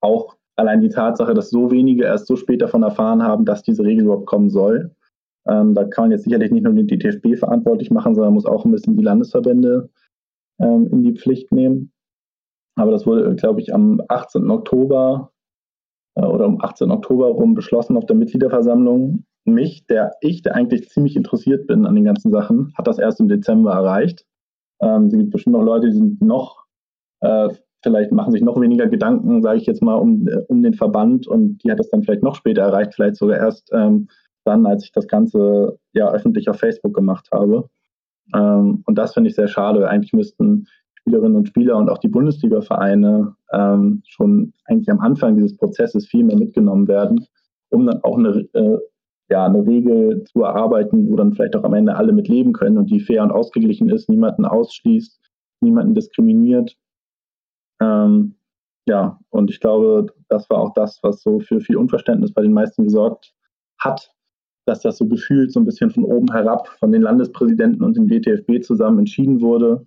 auch 0.00 0.36
allein 0.56 0.80
die 0.80 0.88
Tatsache, 0.88 1.34
dass 1.34 1.50
so 1.50 1.70
wenige 1.70 2.04
erst 2.04 2.26
so 2.26 2.36
spät 2.36 2.62
davon 2.62 2.82
erfahren 2.82 3.22
haben, 3.22 3.44
dass 3.44 3.62
diese 3.62 3.84
Regel 3.84 4.04
überhaupt 4.04 4.26
kommen 4.26 4.50
soll. 4.50 4.94
Ähm, 5.46 5.74
da 5.74 5.84
kann 5.84 6.04
man 6.04 6.10
jetzt 6.12 6.24
sicherlich 6.24 6.52
nicht 6.52 6.62
nur 6.62 6.72
die 6.72 6.98
DFB 6.98 7.36
verantwortlich 7.36 7.90
machen, 7.90 8.14
sondern 8.14 8.34
muss 8.34 8.46
auch 8.46 8.64
ein 8.64 8.70
bisschen 8.70 8.96
die 8.96 9.02
Landesverbände 9.02 9.90
ähm, 10.60 10.88
in 10.92 11.02
die 11.02 11.14
Pflicht 11.14 11.50
nehmen. 11.52 11.92
Aber 12.74 12.90
das 12.90 13.06
wurde, 13.06 13.34
glaube 13.34 13.60
ich, 13.60 13.74
am 13.74 14.00
18. 14.08 14.50
Oktober 14.50 15.32
äh, 16.14 16.24
oder 16.24 16.46
um 16.46 16.60
18. 16.62 16.90
Oktober 16.90 17.26
rum 17.28 17.54
beschlossen 17.54 17.96
auf 17.96 18.06
der 18.06 18.16
Mitgliederversammlung. 18.16 19.24
Mich, 19.44 19.86
der 19.86 20.12
ich, 20.20 20.42
der 20.42 20.54
eigentlich 20.54 20.88
ziemlich 20.88 21.16
interessiert 21.16 21.66
bin 21.66 21.86
an 21.86 21.94
den 21.94 22.04
ganzen 22.04 22.30
Sachen, 22.30 22.72
hat 22.76 22.86
das 22.86 22.98
erst 22.98 23.20
im 23.20 23.28
Dezember 23.28 23.72
erreicht. 23.72 24.24
Ähm, 24.80 25.06
es 25.06 25.12
gibt 25.12 25.30
bestimmt 25.30 25.56
noch 25.56 25.64
Leute, 25.64 25.88
die 25.88 25.96
sind 25.96 26.22
noch, 26.22 26.64
äh, 27.20 27.48
vielleicht 27.82 28.12
machen 28.12 28.32
sich 28.32 28.42
noch 28.42 28.60
weniger 28.60 28.86
Gedanken, 28.86 29.42
sage 29.42 29.58
ich 29.58 29.66
jetzt 29.66 29.82
mal, 29.82 29.96
um, 29.96 30.28
um 30.48 30.62
den 30.62 30.74
Verband 30.74 31.26
und 31.26 31.58
die 31.64 31.70
hat 31.70 31.80
das 31.80 31.90
dann 31.90 32.02
vielleicht 32.02 32.22
noch 32.22 32.36
später 32.36 32.62
erreicht, 32.62 32.94
vielleicht 32.94 33.16
sogar 33.16 33.38
erst 33.38 33.70
ähm, 33.72 34.08
dann, 34.44 34.66
als 34.66 34.84
ich 34.84 34.92
das 34.92 35.08
Ganze 35.08 35.78
ja 35.92 36.10
öffentlich 36.10 36.48
auf 36.48 36.58
Facebook 36.58 36.94
gemacht 36.94 37.28
habe. 37.32 37.68
Ähm, 38.34 38.82
und 38.86 38.98
das 38.98 39.14
finde 39.14 39.30
ich 39.30 39.36
sehr 39.36 39.48
schade. 39.48 39.88
Eigentlich 39.88 40.12
müssten 40.12 40.66
Spielerinnen 41.02 41.36
und 41.36 41.48
Spieler 41.48 41.76
und 41.76 41.90
auch 41.90 41.98
die 41.98 42.08
Bundesliga-Vereine 42.08 43.34
ähm, 43.52 44.02
schon 44.06 44.52
eigentlich 44.66 44.90
am 44.90 45.00
Anfang 45.00 45.34
dieses 45.34 45.56
Prozesses 45.56 46.06
viel 46.06 46.24
mehr 46.24 46.38
mitgenommen 46.38 46.86
werden, 46.86 47.26
um 47.70 47.86
dann 47.86 48.02
auch 48.04 48.16
eine, 48.16 48.48
äh, 48.52 48.78
ja, 49.28 49.46
eine 49.46 49.66
Regel 49.66 50.22
zu 50.24 50.42
erarbeiten, 50.42 51.10
wo 51.10 51.16
dann 51.16 51.32
vielleicht 51.32 51.56
auch 51.56 51.64
am 51.64 51.74
Ende 51.74 51.96
alle 51.96 52.12
mit 52.12 52.28
leben 52.28 52.52
können 52.52 52.78
und 52.78 52.90
die 52.90 53.00
fair 53.00 53.22
und 53.24 53.32
ausgeglichen 53.32 53.90
ist, 53.90 54.08
niemanden 54.08 54.44
ausschließt, 54.44 55.20
niemanden 55.60 55.94
diskriminiert. 55.94 56.76
Ähm, 57.80 58.36
ja, 58.86 59.18
und 59.30 59.50
ich 59.50 59.60
glaube, 59.60 60.06
das 60.28 60.48
war 60.50 60.58
auch 60.58 60.72
das, 60.74 61.00
was 61.02 61.22
so 61.22 61.40
für 61.40 61.60
viel 61.60 61.76
Unverständnis 61.76 62.32
bei 62.32 62.42
den 62.42 62.52
meisten 62.52 62.84
gesorgt 62.84 63.34
hat, 63.78 64.12
dass 64.66 64.82
das 64.82 64.98
so 64.98 65.06
gefühlt 65.06 65.52
so 65.52 65.58
ein 65.58 65.64
bisschen 65.64 65.90
von 65.90 66.04
oben 66.04 66.32
herab 66.32 66.68
von 66.78 66.92
den 66.92 67.02
Landespräsidenten 67.02 67.82
und 67.82 67.96
dem 67.96 68.08
DTFB 68.08 68.62
zusammen 68.62 69.00
entschieden 69.00 69.40
wurde, 69.40 69.84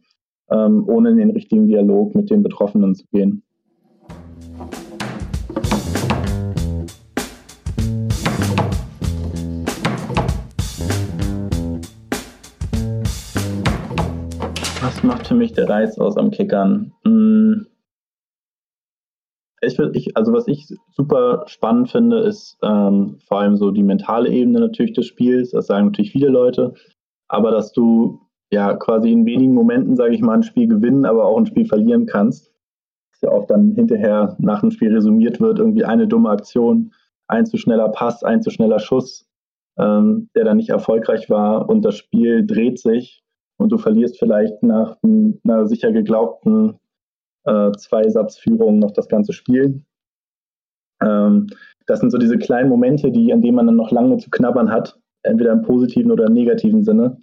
ähm, 0.50 0.84
ohne 0.88 1.12
in 1.12 1.18
den 1.18 1.32
richtigen 1.32 1.68
Dialog 1.68 2.16
mit 2.16 2.30
den 2.30 2.44
Betroffenen 2.44 2.96
zu 2.96 3.06
gehen. 3.12 3.44
Was 14.82 15.04
macht 15.04 15.28
für 15.28 15.36
mich 15.36 15.54
der 15.54 15.70
Reiz 15.70 15.98
aus 15.98 16.18
am 16.18 16.32
Kickern? 16.32 16.94
Hm 17.06 17.68
ich, 19.66 19.80
ich, 19.80 20.18
also 20.18 20.34
was 20.34 20.48
ich 20.48 20.68
super 20.92 21.44
spannend 21.48 21.90
finde, 21.92 22.20
ist 22.20 22.58
ähm, 22.62 23.18
vor 23.28 23.40
allem 23.40 23.58
so 23.58 23.72
die 23.72 23.84
mentale 23.84 24.30
Ebene 24.30 24.60
natürlich 24.60 24.94
des 24.94 25.06
Spiels. 25.06 25.52
Das 25.52 25.68
sagen 25.68 25.88
natürlich 25.88 26.12
viele 26.12 26.30
Leute. 26.30 26.74
Aber 27.28 27.52
dass 27.52 27.72
du 27.72 28.20
ja 28.52 28.76
quasi 28.76 29.12
in 29.12 29.26
wenigen 29.26 29.54
Momenten, 29.54 29.96
sage 29.96 30.16
ich 30.16 30.22
mal, 30.22 30.36
ein 30.36 30.44
Spiel 30.44 30.68
gewinnen, 30.68 31.06
aber 31.06 31.26
auch 31.26 31.38
ein 31.38 31.46
Spiel 31.46 31.66
verlieren 31.66 32.06
kannst. 32.06 32.54
Dass 33.12 33.22
ja 33.22 33.30
auch 33.32 33.46
dann 33.46 33.72
hinterher 33.72 34.36
nach 34.40 34.62
dem 34.62 34.72
Spiel 34.72 34.94
resümiert 34.94 35.40
wird, 35.40 35.60
irgendwie 35.60 35.86
eine 35.86 36.08
dumme 36.08 36.30
Aktion, 36.30 36.94
ein 37.28 37.46
zu 37.46 37.58
schneller 37.58 37.90
Pass, 37.90 38.24
ein 38.24 38.42
zu 38.42 38.50
schneller 38.50 38.80
Schuss, 38.80 39.28
ähm, 39.78 40.30
der 40.36 40.46
dann 40.46 40.58
nicht 40.58 40.70
erfolgreich 40.70 41.30
war 41.30 41.70
und 41.70 41.84
das 41.84 41.96
Spiel 41.96 42.46
dreht 42.46 42.80
sich 42.80 43.24
und 43.58 43.72
du 43.72 43.78
verlierst 43.78 44.20
vielleicht 44.20 44.62
nach 44.64 44.98
einer 45.04 45.68
sicher 45.68 45.92
geglaubten 45.92 46.80
äh, 47.46 47.72
Zweisatzführung 47.72 48.80
noch 48.80 48.92
das 48.92 49.08
ganze 49.08 49.34
Spiel. 49.34 49.84
Ähm, 51.02 51.48
das 51.88 52.00
sind 52.00 52.12
so 52.12 52.18
diese 52.18 52.38
kleinen 52.38 52.70
Momente, 52.70 53.12
die, 53.12 53.32
an 53.32 53.42
denen 53.42 53.56
man 53.56 53.68
dann 53.68 53.76
noch 53.76 53.92
lange 53.92 54.18
zu 54.18 54.30
knabbern 54.30 54.72
hat, 54.72 55.00
entweder 55.24 55.52
im 55.52 55.62
positiven 55.62 56.12
oder 56.12 56.26
im 56.26 56.34
negativen 56.34 56.84
Sinne, 56.84 57.18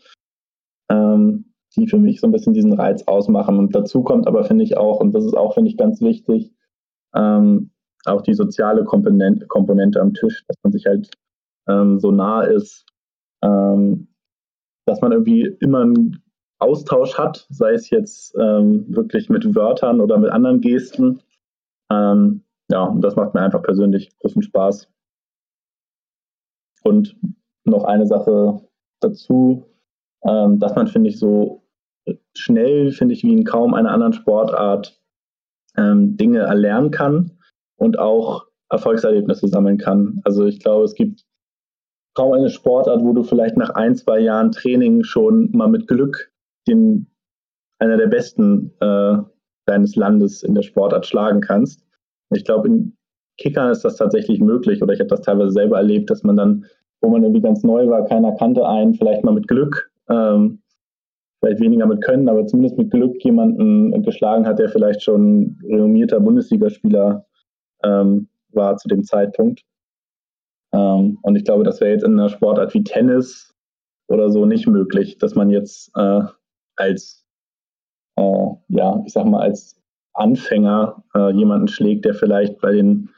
ähm, 0.93 1.47
die 1.75 1.89
für 1.89 1.99
mich 1.99 2.21
so 2.21 2.27
ein 2.27 2.33
bisschen 2.33 2.53
diesen 2.53 2.75
Reiz 2.75 3.03
ausmachen. 3.05 3.59
Und 3.59 3.75
dazu 3.75 4.03
kommt 4.03 4.27
aber, 4.27 4.45
finde 4.45 4.65
ich 4.65 4.77
auch, 4.77 5.01
und 5.01 5.15
das 5.15 5.25
ist 5.25 5.35
auch, 5.35 5.55
finde 5.55 5.71
ich, 5.71 5.79
ganz 5.79 6.01
wichtig, 6.03 6.53
ähm, 7.15 7.71
auch 8.05 8.21
die 8.21 8.35
soziale 8.35 8.85
Komponente, 8.85 9.47
Komponente 9.47 10.01
am 10.01 10.13
Tisch, 10.13 10.45
dass 10.47 10.57
man 10.63 10.73
sich 10.73 10.87
halt 10.87 11.11
ähm, 11.69 11.99
so 11.99 12.11
nah 12.11 12.43
ist, 12.43 12.85
ähm, 13.43 14.09
dass 14.87 15.01
man 15.01 15.13
irgendwie 15.13 15.57
immer 15.61 15.85
ein 15.85 16.23
Austausch 16.59 17.17
hat, 17.17 17.47
sei 17.49 17.73
es 17.73 17.91
jetzt 17.91 18.37
ähm, 18.39 18.85
wirklich 18.95 19.29
mit 19.31 19.55
Wörtern 19.55 20.01
oder 20.01 20.19
mit 20.19 20.31
anderen 20.31 20.61
Gesten. 20.61 21.23
Ähm, 21.91 22.45
ja, 22.71 22.85
und 22.85 23.01
das 23.01 23.17
macht 23.17 23.35
mir 23.35 23.41
einfach 23.41 23.63
persönlich 23.63 24.17
großen 24.19 24.43
Spaß. 24.43 24.89
Und 26.83 27.17
noch 27.65 27.85
eine 27.85 28.07
Sache 28.07 28.61
dazu, 29.01 29.72
ähm, 30.27 30.59
dass 30.59 30.75
man, 30.75 30.87
finde 30.87 31.11
ich, 31.11 31.19
so 31.19 31.63
schnell, 32.37 32.93
finde 32.93 33.15
ich, 33.15 33.23
wie 33.23 33.33
in 33.33 33.45
kaum 33.45 33.75
einer 33.75 33.91
anderen 33.91 34.13
Sportart 34.13 35.01
ähm, 35.77 36.17
Dinge 36.17 36.41
erlernen 36.41 36.91
kann 36.91 37.39
und 37.77 37.99
auch 37.99 38.47
Erfolgserlebnisse 38.71 39.49
sammeln 39.49 39.79
kann. 39.79 40.21
Also 40.25 40.47
ich 40.47 40.61
glaube, 40.61 40.85
es 40.85 40.95
gibt 40.95 41.25
kaum 42.15 42.33
eine 42.33 42.51
Sportart, 42.51 43.03
wo 43.03 43.13
du 43.13 43.23
vielleicht 43.23 43.57
nach 43.57 43.71
ein, 43.71 43.95
zwei 43.95 44.21
Jahren 44.21 44.53
Training 44.53 45.05
schon 45.05 45.51
mal 45.53 45.69
mit 45.69 45.89
Glück 45.89 46.33
den, 46.69 47.07
einer 47.79 47.97
der 47.97 48.07
besten 48.07 48.73
äh, 48.81 49.19
deines 49.67 49.97
Landes 49.97 50.43
in 50.43 50.55
der 50.55 50.63
Sportart 50.63 51.07
schlagen 51.07 51.41
kannst. 51.41 51.85
Ich 52.31 52.45
glaube, 52.45 52.69
in 52.69 52.97
Kickern 53.39 53.71
ist 53.71 53.85
das 53.85 53.97
tatsächlich 53.97 54.41
möglich 54.41 54.83
oder 54.83 54.93
ich 54.93 55.01
habe 55.01 55.09
das 55.09 55.23
teilweise 55.23 55.53
selber 55.53 55.79
erlebt, 55.79 56.11
dass 56.11 56.23
man 56.23 56.37
dann, 56.37 56.67
wo 57.01 57.11
man 57.11 57.23
irgendwie 57.23 57.41
ganz 57.41 57.63
neu 57.63 57.89
war, 57.89 58.07
keiner 58.07 58.35
kannte 58.37 58.67
einen, 58.67 58.95
vielleicht 58.95 59.25
mal 59.25 59.35
mit 59.35 59.49
Glück, 59.49 59.92
ähm, 60.09 60.63
vielleicht 61.41 61.61
weniger 61.61 61.87
mit 61.87 62.03
Können, 62.03 62.29
aber 62.29 62.47
zumindest 62.47 62.79
mit 62.79 62.91
Glück 62.91 63.23
jemanden 63.25 64.03
geschlagen 64.03 64.47
hat, 64.47 64.59
der 64.59 64.69
vielleicht 64.69 65.03
schon 65.03 65.59
renommierter 65.65 66.21
Bundesligaspieler 66.21 67.27
ähm, 67.85 68.29
war 68.53 68.77
zu 68.77 68.89
dem 68.89 69.03
Zeitpunkt. 69.03 69.63
Ähm, 70.73 71.19
und 71.23 71.37
ich 71.37 71.45
glaube, 71.45 71.65
das 71.65 71.81
wäre 71.81 71.93
jetzt 71.93 72.05
in 72.05 72.13
einer 72.13 72.29
Sportart 72.29 72.73
wie 72.75 72.85
Tennis 72.85 73.55
oder 74.09 74.31
so 74.31 74.47
nicht 74.47 74.67
möglich, 74.67 75.19
dass 75.19 75.35
man 75.35 75.51
jetzt 75.51 75.91
äh, 75.97 76.23
als, 76.77 77.27
äh, 78.17 78.47
ja, 78.69 79.03
ich 79.05 79.13
sag 79.13 79.27
mal, 79.27 79.41
als 79.41 79.81
Anfänger 80.15 81.03
äh, 81.15 81.33
jemanden 81.33 81.69
schlägt, 81.69 82.05
der 82.05 82.15
vielleicht 82.15 82.61
bei 82.61 82.73
den 82.73 83.11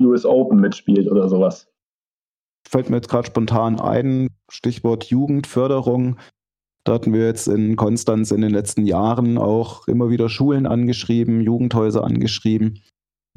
US 0.00 0.24
Open 0.24 0.60
mitspielt 0.60 1.10
oder 1.10 1.28
sowas. 1.28 1.68
Fällt 2.68 2.90
mir 2.90 2.96
jetzt 2.96 3.08
gerade 3.08 3.26
spontan 3.26 3.80
ein, 3.80 4.28
Stichwort 4.48 5.04
Jugendförderung. 5.04 6.16
Da 6.84 6.94
hatten 6.94 7.12
wir 7.12 7.26
jetzt 7.26 7.48
in 7.48 7.76
Konstanz 7.76 8.30
in 8.30 8.40
den 8.40 8.52
letzten 8.52 8.86
Jahren 8.86 9.38
auch 9.38 9.88
immer 9.88 10.10
wieder 10.10 10.28
Schulen 10.28 10.66
angeschrieben, 10.66 11.40
Jugendhäuser 11.40 12.04
angeschrieben. 12.04 12.82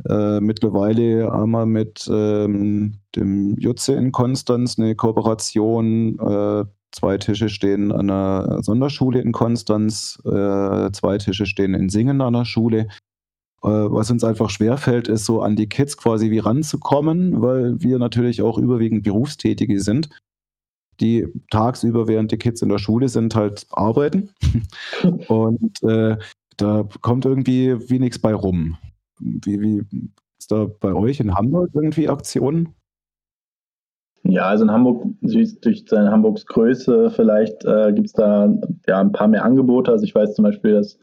Äh, 0.08 0.40
mittlerweile 0.40 1.32
haben 1.32 1.52
wir 1.52 1.66
mit 1.66 2.10
ähm, 2.12 3.00
dem 3.16 3.56
Jutze 3.58 3.94
in 3.94 4.12
Konstanz 4.12 4.78
eine 4.78 4.96
Kooperation. 4.96 6.18
Äh, 6.20 6.66
Zwei 6.92 7.20
Tische 7.20 7.50
stehen 7.50 7.92
an 7.92 8.10
einer 8.10 8.64
Sonderschule 8.64 9.22
in 9.22 9.32
Konstanz, 9.32 10.20
äh, 10.26 10.92
zwei 10.92 11.20
Tische 11.20 11.46
stehen 11.46 11.76
in 11.76 11.90
Singen 11.90 12.22
an 12.22 12.34
der 12.34 12.46
Schule. 12.46 12.88
Äh, 13.64 13.68
was 13.68 14.10
uns 14.10 14.24
einfach 14.24 14.50
schwerfällt, 14.50 15.08
ist 15.08 15.26
so 15.26 15.42
an 15.42 15.56
die 15.56 15.68
Kids 15.68 15.98
quasi 15.98 16.32
wie 16.32 16.40
ranzukommen, 16.40 17.42
weil 17.42 17.82
wir 17.82 18.00
natürlich 18.00 18.42
auch 18.42 18.58
überwiegend 18.58 19.04
Berufstätige 19.04 19.82
sind, 19.82 20.10
die 21.02 21.28
tagsüber, 21.50 22.08
während 22.08 22.32
die 22.32 22.38
Kids 22.38 22.62
in 22.62 22.70
der 22.70 22.78
Schule 22.78 23.10
sind, 23.10 23.36
halt 23.36 23.66
arbeiten. 23.72 24.30
Und 25.28 25.84
äh, 25.84 26.18
da 26.58 26.88
kommt 27.02 27.26
irgendwie 27.26 27.90
wie 27.90 28.00
nichts 28.00 28.20
bei 28.20 28.34
rum. 28.34 28.78
Wie, 29.20 29.60
wie 29.62 29.86
ist 30.38 30.52
da 30.52 30.68
bei 30.80 30.94
euch 30.94 31.20
in 31.20 31.36
Hamburg 31.36 31.70
irgendwie 31.74 32.08
Aktionen? 32.08 32.70
Ja, 34.24 34.44
also 34.48 34.66
in 34.66 34.72
Hamburg, 34.72 35.06
durch 35.22 35.86
seine 35.88 36.12
Hamburgs 36.12 36.46
Größe, 36.46 37.10
vielleicht 37.12 37.64
äh, 37.66 37.94
gibt 37.94 38.08
es 38.08 38.14
da 38.14 38.54
ja 38.88 39.00
ein 39.00 39.12
paar 39.12 39.28
mehr 39.28 39.44
Angebote. 39.44 39.92
Also 39.92 40.04
ich 40.04 40.14
weiß 40.14 40.36
zum 40.36 40.44
Beispiel, 40.44 40.74
dass 40.74 40.98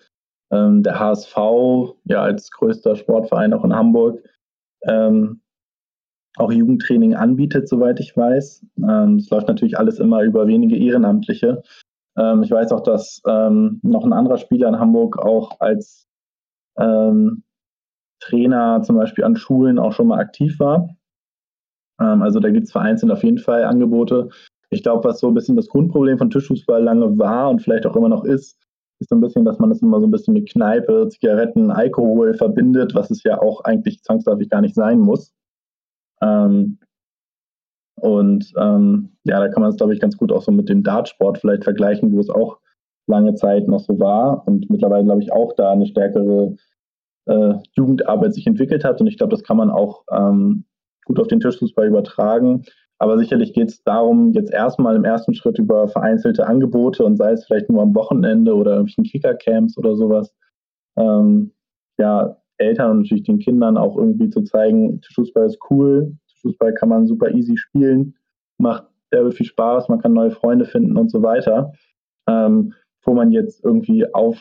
ähm, 0.51 0.83
der 0.83 0.99
HSV 0.99 1.37
ja 2.05 2.23
als 2.23 2.51
größter 2.51 2.97
Sportverein 2.97 3.53
auch 3.53 3.65
in 3.65 3.75
Hamburg 3.75 4.23
ähm, 4.83 5.41
auch 6.37 6.53
Jugendtraining 6.53 7.15
anbietet, 7.15 7.69
soweit 7.69 7.99
ich 7.99 8.17
weiß. 8.17 8.65
Ähm, 8.79 9.17
es 9.17 9.31
läuft 9.31 9.49
natürlich 9.49 9.79
alles 9.79 9.99
immer 9.99 10.23
über 10.23 10.47
wenige 10.47 10.77
Ehrenamtliche. 10.77 11.63
Ähm, 12.17 12.43
ich 12.43 12.51
weiß 12.51 12.73
auch, 12.73 12.83
dass 12.83 13.23
ähm, 13.27 13.81
noch 13.83 14.05
ein 14.05 14.13
anderer 14.13 14.37
Spieler 14.37 14.69
in 14.69 14.79
Hamburg 14.79 15.19
auch 15.19 15.61
als 15.61 16.05
Trainer 18.21 18.83
zum 18.83 18.97
Beispiel 18.97 19.25
an 19.25 19.35
Schulen 19.35 19.79
auch 19.79 19.95
schon 19.95 20.09
mal 20.09 20.19
aktiv 20.19 20.61
war. 20.61 20.91
Also 21.97 22.39
da 22.39 22.51
gibt 22.51 22.67
es 22.67 22.73
vereinzelt 22.73 23.11
auf 23.11 23.25
jeden 23.25 23.39
Fall 23.39 23.65
Angebote. 23.65 24.29
Ich 24.69 24.83
glaube, 24.83 25.09
was 25.09 25.21
so 25.21 25.29
ein 25.29 25.33
bisschen 25.33 25.57
das 25.57 25.69
Grundproblem 25.69 26.19
von 26.19 26.29
Tischfußball 26.29 26.83
lange 26.83 27.17
war 27.17 27.49
und 27.49 27.63
vielleicht 27.63 27.87
auch 27.87 27.97
immer 27.97 28.11
noch 28.11 28.25
ist, 28.25 28.59
ist 29.01 29.11
so 29.11 29.17
ein 29.17 29.21
bisschen, 29.21 29.45
dass 29.45 29.59
man 29.59 29.71
das 29.71 29.83
immer 29.83 30.01
so 30.01 30.07
ein 30.07 30.11
bisschen 30.11 30.35
mit 30.35 30.51
Kneipe, 30.51 31.09
Zigaretten, 31.09 31.71
Alkohol 31.71 32.35
verbindet, 32.35 32.95
was 32.95 33.11
es 33.11 33.23
ja 33.23 33.41
auch 33.41 33.63
eigentlich 33.65 34.03
zwangsläufig 34.03 34.49
gar 34.49 34.61
nicht 34.61 34.75
sein 34.75 35.01
muss. 35.01 35.35
Ähm, 36.23 36.79
und 37.97 38.53
ähm, 38.59 39.17
ja, 39.25 39.41
da 39.41 39.49
kann 39.49 39.63
man 39.63 39.71
es, 39.71 39.77
glaube 39.77 39.95
ich, 39.95 40.01
ganz 40.01 40.17
gut 40.17 40.33
auch 40.33 40.43
so 40.43 40.53
mit 40.53 40.69
dem 40.69 40.83
Dartsport 40.83 41.39
vielleicht 41.39 41.65
vergleichen, 41.65 42.13
wo 42.13 42.21
es 42.21 42.31
auch 42.31 42.59
lange 43.07 43.35
Zeit 43.35 43.69
noch 43.69 43.81
so 43.81 43.99
war 43.99 44.47
und 44.47 44.69
mittlerweile, 44.71 45.05
glaube 45.05 45.23
ich, 45.23 45.33
auch 45.33 45.53
da 45.55 45.71
eine 45.71 45.87
stärkere 45.87 46.57
äh, 47.27 47.55
Jugendarbeit 47.73 48.35
sich 48.35 48.47
entwickelt 48.47 48.85
hat. 48.85 49.01
Und 49.01 49.07
ich 49.07 49.17
glaube, 49.17 49.31
das 49.31 49.43
kann 49.43 49.57
man 49.57 49.71
auch 49.71 50.05
ähm, 50.11 50.65
gut 51.05 51.19
auf 51.21 51.29
den 51.29 51.41
Tischfußball 51.41 51.87
übertragen. 51.87 52.65
Aber 52.99 53.19
sicherlich 53.19 53.53
geht 53.53 53.69
es 53.69 53.83
darum, 53.83 54.33
jetzt 54.33 54.53
erstmal 54.53 54.97
im 54.97 55.05
ersten 55.05 55.35
Schritt 55.35 55.59
über 55.59 55.87
vereinzelte 55.89 56.47
Angebote 56.47 57.05
und 57.05 57.17
sei 57.17 57.33
es 57.33 57.45
vielleicht 57.45 57.69
nur 57.69 57.83
am 57.83 57.95
Wochenende 57.95 58.55
oder 58.55 58.73
irgendwelchen 58.73 59.05
Kickercamps 59.05 59.77
oder 59.77 59.97
sowas, 59.97 60.35
ähm, 60.97 61.53
ja, 61.99 62.37
Eltern 62.59 62.93
und 62.93 62.99
natürlich 63.03 63.25
den 63.25 63.39
Kindern 63.39 63.77
auch 63.77 63.97
irgendwie 63.99 64.31
zu 64.31 64.43
zeigen, 64.43 65.01
Tischfußball 65.03 65.47
ist 65.47 65.59
cool, 65.71 66.17
Tischfußball 66.29 66.73
kann 66.73 66.89
man 66.89 67.07
super 67.07 67.31
easy 67.33 67.57
spielen, 67.59 68.15
macht 68.59 68.87
sehr 69.11 69.31
viel 69.31 69.47
Spaß, 69.47 69.89
man 69.89 70.01
kann 70.01 70.15
neue 70.15 70.31
Freunde 70.31 70.65
finden 70.65 70.97
und 70.97 71.11
so 71.11 71.23
weiter. 71.23 71.73
Ähm, 72.29 72.73
wo 73.07 73.15
man 73.15 73.31
jetzt 73.31 73.65
irgendwie 73.65 74.13
auf, 74.13 74.37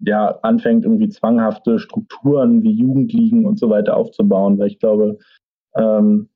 ja, 0.00 0.38
anfängt, 0.42 0.84
irgendwie 0.84 1.08
zwanghafte 1.08 1.78
Strukturen 1.78 2.62
wie 2.62 2.70
Jugendligen 2.70 3.44
und 3.44 3.58
so 3.58 3.68
weiter 3.68 3.96
aufzubauen, 3.96 4.58
weil 4.58 4.68
ich 4.68 4.78
glaube, 4.78 5.18
ähm, 5.74 6.28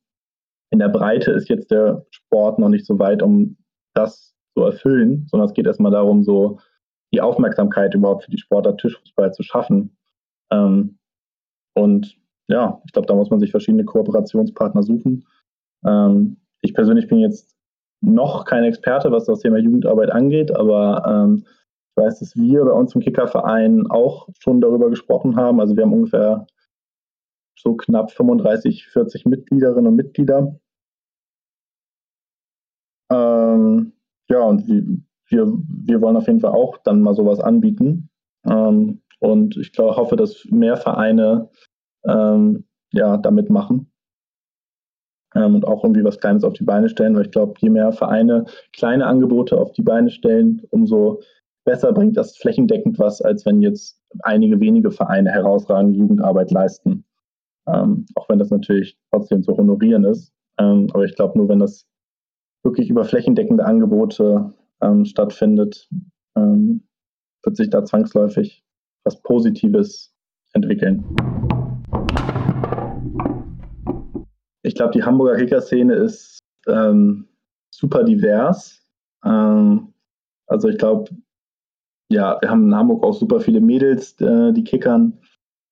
in 0.72 0.78
der 0.78 0.88
Breite 0.88 1.30
ist 1.32 1.48
jetzt 1.48 1.70
der 1.70 2.06
Sport 2.10 2.58
noch 2.58 2.70
nicht 2.70 2.86
so 2.86 2.98
weit, 2.98 3.22
um 3.22 3.56
das 3.94 4.34
zu 4.56 4.64
erfüllen, 4.64 5.26
sondern 5.30 5.48
es 5.48 5.54
geht 5.54 5.66
erstmal 5.66 5.92
darum, 5.92 6.24
so 6.24 6.58
die 7.12 7.20
Aufmerksamkeit 7.20 7.94
überhaupt 7.94 8.24
für 8.24 8.30
die 8.30 8.38
Sportart 8.38 8.80
Tischfußball 8.80 9.32
zu 9.32 9.42
schaffen. 9.42 9.96
Ähm, 10.50 10.98
und 11.74 12.16
ja, 12.48 12.80
ich 12.86 12.92
glaube, 12.92 13.06
da 13.06 13.14
muss 13.14 13.28
man 13.28 13.38
sich 13.38 13.50
verschiedene 13.50 13.84
Kooperationspartner 13.84 14.82
suchen. 14.82 15.26
Ähm, 15.86 16.38
ich 16.62 16.72
persönlich 16.72 17.06
bin 17.06 17.18
jetzt 17.18 17.54
noch 18.00 18.46
kein 18.46 18.64
Experte, 18.64 19.12
was 19.12 19.26
das 19.26 19.40
Thema 19.40 19.58
Jugendarbeit 19.58 20.10
angeht, 20.10 20.56
aber 20.56 21.04
ähm, 21.06 21.44
ich 21.44 22.02
weiß, 22.02 22.20
dass 22.20 22.34
wir 22.34 22.64
bei 22.64 22.72
uns 22.72 22.94
im 22.94 23.02
Kickerverein 23.02 23.86
auch 23.90 24.28
schon 24.38 24.62
darüber 24.62 24.88
gesprochen 24.88 25.36
haben. 25.36 25.60
Also 25.60 25.76
wir 25.76 25.84
haben 25.84 25.92
ungefähr 25.92 26.46
so 27.58 27.74
knapp 27.74 28.10
35, 28.10 28.86
40 28.88 29.26
Mitgliederinnen 29.26 29.86
und 29.86 29.96
Mitglieder. 29.96 30.58
Ähm, 33.52 33.92
ja, 34.28 34.40
und 34.40 34.66
wir, 35.28 35.46
wir 35.46 36.00
wollen 36.00 36.16
auf 36.16 36.26
jeden 36.26 36.40
Fall 36.40 36.52
auch 36.52 36.78
dann 36.78 37.00
mal 37.00 37.14
sowas 37.14 37.40
anbieten. 37.40 38.08
Ähm, 38.46 39.02
und 39.20 39.56
ich 39.56 39.72
glaube, 39.72 39.96
hoffe, 39.96 40.16
dass 40.16 40.44
mehr 40.50 40.76
Vereine 40.76 41.48
ähm, 42.04 42.64
ja, 42.92 43.16
damit 43.16 43.50
machen 43.50 43.92
ähm, 45.34 45.54
und 45.54 45.66
auch 45.66 45.84
irgendwie 45.84 46.04
was 46.04 46.18
Kleines 46.18 46.44
auf 46.44 46.54
die 46.54 46.64
Beine 46.64 46.88
stellen, 46.88 47.14
weil 47.14 47.26
ich 47.26 47.30
glaube, 47.30 47.54
je 47.58 47.70
mehr 47.70 47.92
Vereine 47.92 48.44
kleine 48.72 49.06
Angebote 49.06 49.58
auf 49.58 49.72
die 49.72 49.82
Beine 49.82 50.10
stellen, 50.10 50.62
umso 50.70 51.20
besser 51.64 51.92
bringt 51.92 52.16
das 52.16 52.36
flächendeckend 52.36 52.98
was, 52.98 53.22
als 53.22 53.46
wenn 53.46 53.62
jetzt 53.62 54.00
einige 54.22 54.60
wenige 54.60 54.90
Vereine 54.90 55.30
herausragende 55.30 55.98
Jugendarbeit 55.98 56.50
leisten. 56.50 57.04
Ähm, 57.68 58.06
auch 58.16 58.28
wenn 58.28 58.40
das 58.40 58.50
natürlich 58.50 58.98
trotzdem 59.10 59.42
zu 59.42 59.56
honorieren 59.56 60.04
ist. 60.04 60.32
Ähm, 60.58 60.88
aber 60.92 61.04
ich 61.04 61.14
glaube, 61.14 61.38
nur 61.38 61.48
wenn 61.48 61.60
das 61.60 61.86
wirklich 62.62 62.90
über 62.90 63.04
flächendeckende 63.04 63.64
Angebote 63.64 64.52
ähm, 64.80 65.04
stattfindet, 65.04 65.88
ähm, 66.36 66.82
wird 67.44 67.56
sich 67.56 67.70
da 67.70 67.84
zwangsläufig 67.84 68.64
was 69.04 69.20
Positives 69.22 70.14
entwickeln. 70.52 71.04
Ich 74.62 74.74
glaube, 74.74 74.92
die 74.92 75.02
Hamburger 75.02 75.36
Kicker-Szene 75.36 75.94
ist 75.94 76.38
ähm, 76.68 77.26
super 77.74 78.04
divers. 78.04 78.80
Ähm, 79.24 79.92
also 80.46 80.68
ich 80.68 80.78
glaube, 80.78 81.10
ja, 82.10 82.38
wir 82.40 82.50
haben 82.50 82.66
in 82.66 82.74
Hamburg 82.74 83.02
auch 83.04 83.14
super 83.14 83.40
viele 83.40 83.60
Mädels, 83.60 84.20
äh, 84.20 84.52
die 84.52 84.64
kickern. 84.64 85.18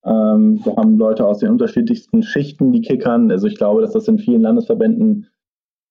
Ähm, 0.04 0.64
wir 0.64 0.74
haben 0.76 0.98
Leute 0.98 1.26
aus 1.26 1.38
den 1.38 1.50
unterschiedlichsten 1.50 2.22
Schichten, 2.22 2.72
die 2.72 2.80
kickern. 2.80 3.30
Also 3.30 3.46
ich 3.46 3.56
glaube, 3.56 3.82
dass 3.82 3.92
das 3.92 4.08
in 4.08 4.18
vielen 4.18 4.42
Landesverbänden 4.42 5.28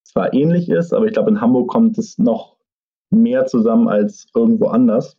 zwar 0.09 0.33
ähnlich 0.33 0.69
ist, 0.69 0.93
aber 0.93 1.05
ich 1.05 1.13
glaube, 1.13 1.29
in 1.29 1.41
Hamburg 1.41 1.69
kommt 1.69 1.97
es 1.97 2.17
noch 2.17 2.57
mehr 3.11 3.45
zusammen 3.45 3.87
als 3.87 4.27
irgendwo 4.35 4.67
anders. 4.67 5.17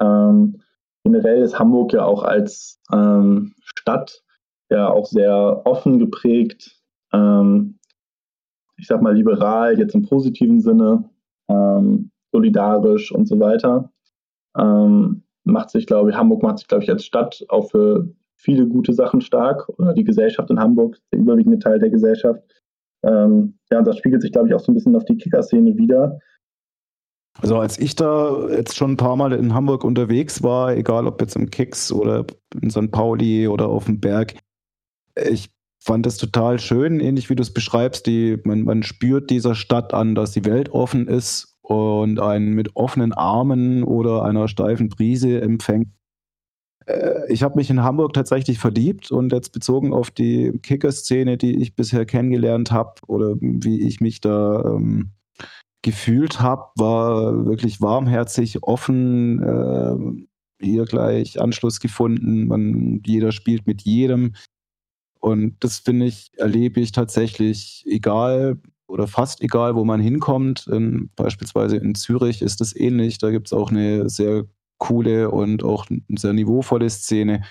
Ähm, 0.00 0.60
generell 1.04 1.42
ist 1.42 1.58
Hamburg 1.58 1.92
ja 1.92 2.04
auch 2.04 2.22
als 2.22 2.80
ähm, 2.92 3.54
Stadt 3.62 4.22
ja 4.70 4.90
auch 4.90 5.06
sehr 5.06 5.62
offen 5.64 5.98
geprägt, 5.98 6.80
ähm, 7.12 7.78
ich 8.76 8.86
sag 8.86 9.00
mal 9.00 9.14
liberal, 9.14 9.78
jetzt 9.78 9.94
im 9.94 10.02
positiven 10.02 10.60
Sinne, 10.60 11.08
ähm, 11.48 12.10
solidarisch 12.32 13.12
und 13.12 13.26
so 13.26 13.38
weiter. 13.38 13.90
Ähm, 14.56 15.22
macht 15.44 15.70
sich, 15.70 15.86
glaube 15.86 16.10
ich, 16.10 16.16
Hamburg 16.16 16.42
macht 16.42 16.58
sich, 16.58 16.68
glaube 16.68 16.84
ich, 16.84 16.90
als 16.90 17.04
Stadt 17.04 17.44
auch 17.48 17.70
für 17.70 18.08
viele 18.34 18.66
gute 18.66 18.92
Sachen 18.92 19.20
stark 19.20 19.68
oder 19.78 19.92
die 19.92 20.04
Gesellschaft 20.04 20.50
in 20.50 20.58
Hamburg, 20.58 20.98
der 21.12 21.20
überwiegende 21.20 21.58
Teil 21.58 21.78
der 21.78 21.90
Gesellschaft. 21.90 22.42
Ähm, 23.04 23.58
ja, 23.70 23.82
das 23.82 23.98
spiegelt 23.98 24.22
sich, 24.22 24.32
glaube 24.32 24.48
ich, 24.48 24.54
auch 24.54 24.60
so 24.60 24.72
ein 24.72 24.74
bisschen 24.74 24.96
auf 24.96 25.04
die 25.04 25.16
Kicker-Szene 25.16 25.76
wieder. 25.76 26.18
Also 27.40 27.58
als 27.58 27.78
ich 27.78 27.96
da 27.96 28.48
jetzt 28.50 28.76
schon 28.76 28.92
ein 28.92 28.96
paar 28.96 29.16
Mal 29.16 29.32
in 29.32 29.54
Hamburg 29.54 29.84
unterwegs 29.84 30.42
war, 30.42 30.76
egal 30.76 31.06
ob 31.06 31.20
jetzt 31.20 31.34
im 31.36 31.50
Kicks 31.50 31.90
oder 31.90 32.26
in 32.60 32.70
St. 32.70 32.90
Pauli 32.90 33.48
oder 33.48 33.68
auf 33.68 33.86
dem 33.86 34.00
Berg, 34.00 34.34
ich 35.16 35.50
fand 35.82 36.06
es 36.06 36.18
total 36.18 36.60
schön, 36.60 37.00
ähnlich 37.00 37.30
wie 37.30 37.34
du 37.34 37.42
es 37.42 37.52
beschreibst, 37.52 38.06
die, 38.06 38.38
man, 38.44 38.62
man 38.62 38.82
spürt 38.82 39.30
dieser 39.30 39.54
Stadt 39.54 39.94
an, 39.94 40.14
dass 40.14 40.32
die 40.32 40.44
Welt 40.44 40.70
offen 40.70 41.08
ist 41.08 41.58
und 41.62 42.20
einen 42.20 42.52
mit 42.52 42.76
offenen 42.76 43.12
Armen 43.12 43.82
oder 43.82 44.22
einer 44.24 44.46
steifen 44.46 44.88
Brise 44.88 45.40
empfängt. 45.40 45.88
Äh, 46.86 47.32
ich 47.32 47.42
habe 47.42 47.56
mich 47.56 47.70
in 47.70 47.82
Hamburg 47.82 48.12
tatsächlich 48.12 48.58
verliebt 48.58 49.10
und 49.10 49.32
jetzt 49.32 49.52
bezogen 49.52 49.92
auf 49.92 50.10
die 50.10 50.52
Kicker-Szene, 50.62 51.36
die 51.36 51.60
ich 51.60 51.74
bisher 51.74 52.06
kennengelernt 52.06 52.70
habe 52.72 52.94
oder 53.06 53.34
wie 53.40 53.82
ich 53.86 54.00
mich 54.00 54.20
da 54.20 54.62
ähm, 54.64 55.10
gefühlt 55.82 56.40
habe, 56.40 56.70
war 56.76 57.44
wirklich 57.44 57.80
warmherzig, 57.80 58.62
offen, 58.62 59.42
äh, 59.42 60.64
hier 60.64 60.84
gleich 60.84 61.40
Anschluss 61.40 61.80
gefunden. 61.80 62.46
Man, 62.46 63.02
jeder 63.04 63.32
spielt 63.32 63.66
mit 63.66 63.82
jedem. 63.82 64.34
Und 65.20 65.56
das 65.60 65.78
finde 65.78 66.06
ich, 66.06 66.30
erlebe 66.36 66.80
ich 66.80 66.92
tatsächlich, 66.92 67.84
egal 67.86 68.60
oder 68.86 69.06
fast 69.06 69.40
egal, 69.42 69.74
wo 69.74 69.84
man 69.84 70.00
hinkommt. 70.00 70.66
In, 70.68 71.10
beispielsweise 71.16 71.76
in 71.76 71.94
Zürich 71.94 72.42
ist 72.42 72.60
das 72.60 72.76
ähnlich. 72.76 73.18
Da 73.18 73.30
gibt 73.30 73.48
es 73.48 73.52
auch 73.52 73.70
eine 73.70 74.08
sehr 74.08 74.44
coole 74.82 75.30
und 75.30 75.62
auch 75.62 75.86
sehr 76.16 76.32
niveauvolle 76.32 76.90
Szene. 76.90 77.42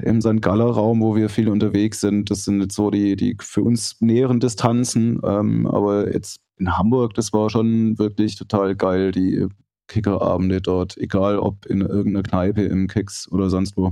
Im 0.00 0.20
St. 0.20 0.40
Galler 0.40 0.70
Raum, 0.70 1.00
wo 1.00 1.16
wir 1.16 1.28
viel 1.28 1.48
unterwegs 1.48 2.00
sind, 2.00 2.30
das 2.30 2.44
sind 2.44 2.60
jetzt 2.60 2.76
so 2.76 2.90
die, 2.90 3.16
die 3.16 3.36
für 3.40 3.62
uns 3.62 4.00
näheren 4.00 4.38
Distanzen. 4.38 5.20
Ähm, 5.24 5.66
aber 5.66 6.12
jetzt 6.12 6.40
in 6.58 6.78
Hamburg, 6.78 7.14
das 7.14 7.32
war 7.32 7.50
schon 7.50 7.98
wirklich 7.98 8.36
total 8.36 8.76
geil, 8.76 9.10
die 9.10 9.48
Kickerabende 9.88 10.60
dort, 10.60 10.96
egal 10.96 11.38
ob 11.38 11.66
in 11.66 11.80
irgendeiner 11.80 12.22
Kneipe 12.22 12.62
im 12.62 12.86
Kicks 12.86 13.30
oder 13.30 13.50
sonst 13.50 13.76
wo. 13.76 13.90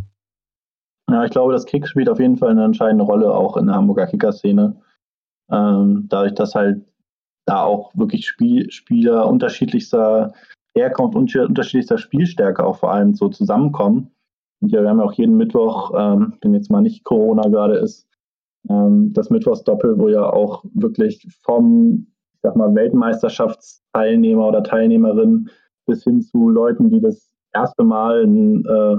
Ja, 1.10 1.24
ich 1.24 1.32
glaube, 1.32 1.52
das 1.52 1.66
Kick 1.66 1.88
spielt 1.88 2.08
auf 2.08 2.20
jeden 2.20 2.36
Fall 2.36 2.50
eine 2.50 2.64
entscheidende 2.64 3.04
Rolle 3.04 3.34
auch 3.34 3.56
in 3.56 3.66
der 3.66 3.74
Hamburger 3.74 4.06
Kicker-Szene. 4.06 4.80
Ähm, 5.50 6.06
dadurch, 6.08 6.34
dass 6.34 6.54
halt 6.54 6.80
da 7.44 7.64
auch 7.64 7.90
wirklich 7.94 8.28
Spiel, 8.28 8.70
Spieler 8.70 9.26
unterschiedlichster 9.26 10.32
Herkunft 10.74 11.16
und 11.16 11.35
unterschiedlichster 11.35 11.98
Spielstärke 11.98 12.64
auch 12.64 12.76
vor 12.76 12.92
allem 12.92 13.14
so 13.14 13.28
zusammenkommen. 13.28 14.11
Und 14.61 14.72
ja, 14.72 14.83
wir 14.83 14.90
haben 14.90 14.98
ja 14.98 15.04
auch 15.04 15.12
jeden 15.12 15.37
Mittwoch, 15.37 15.92
ähm, 15.96 16.35
wenn 16.42 16.54
jetzt 16.54 16.70
mal 16.70 16.83
nicht 16.83 17.04
Corona 17.04 17.48
gerade 17.48 17.76
ist, 17.76 18.06
ähm, 18.68 19.12
das 19.12 19.30
Mittwochsdoppel, 19.30 19.98
wo 19.98 20.09
ja 20.09 20.30
auch 20.30 20.64
wirklich 20.74 21.26
vom, 21.42 22.06
ich 22.35 22.40
sag 22.42 22.56
mal, 22.56 22.74
Weltmeisterschaftsteilnehmer 22.74 24.48
oder 24.48 24.62
Teilnehmerin 24.62 25.48
bis 25.87 26.04
hin 26.04 26.20
zu 26.20 26.48
Leuten, 26.48 26.90
die 26.90 27.00
das 27.00 27.33
erste 27.52 27.85
Mal 27.85 28.24
ein, 28.24 28.64
äh, 28.66 28.96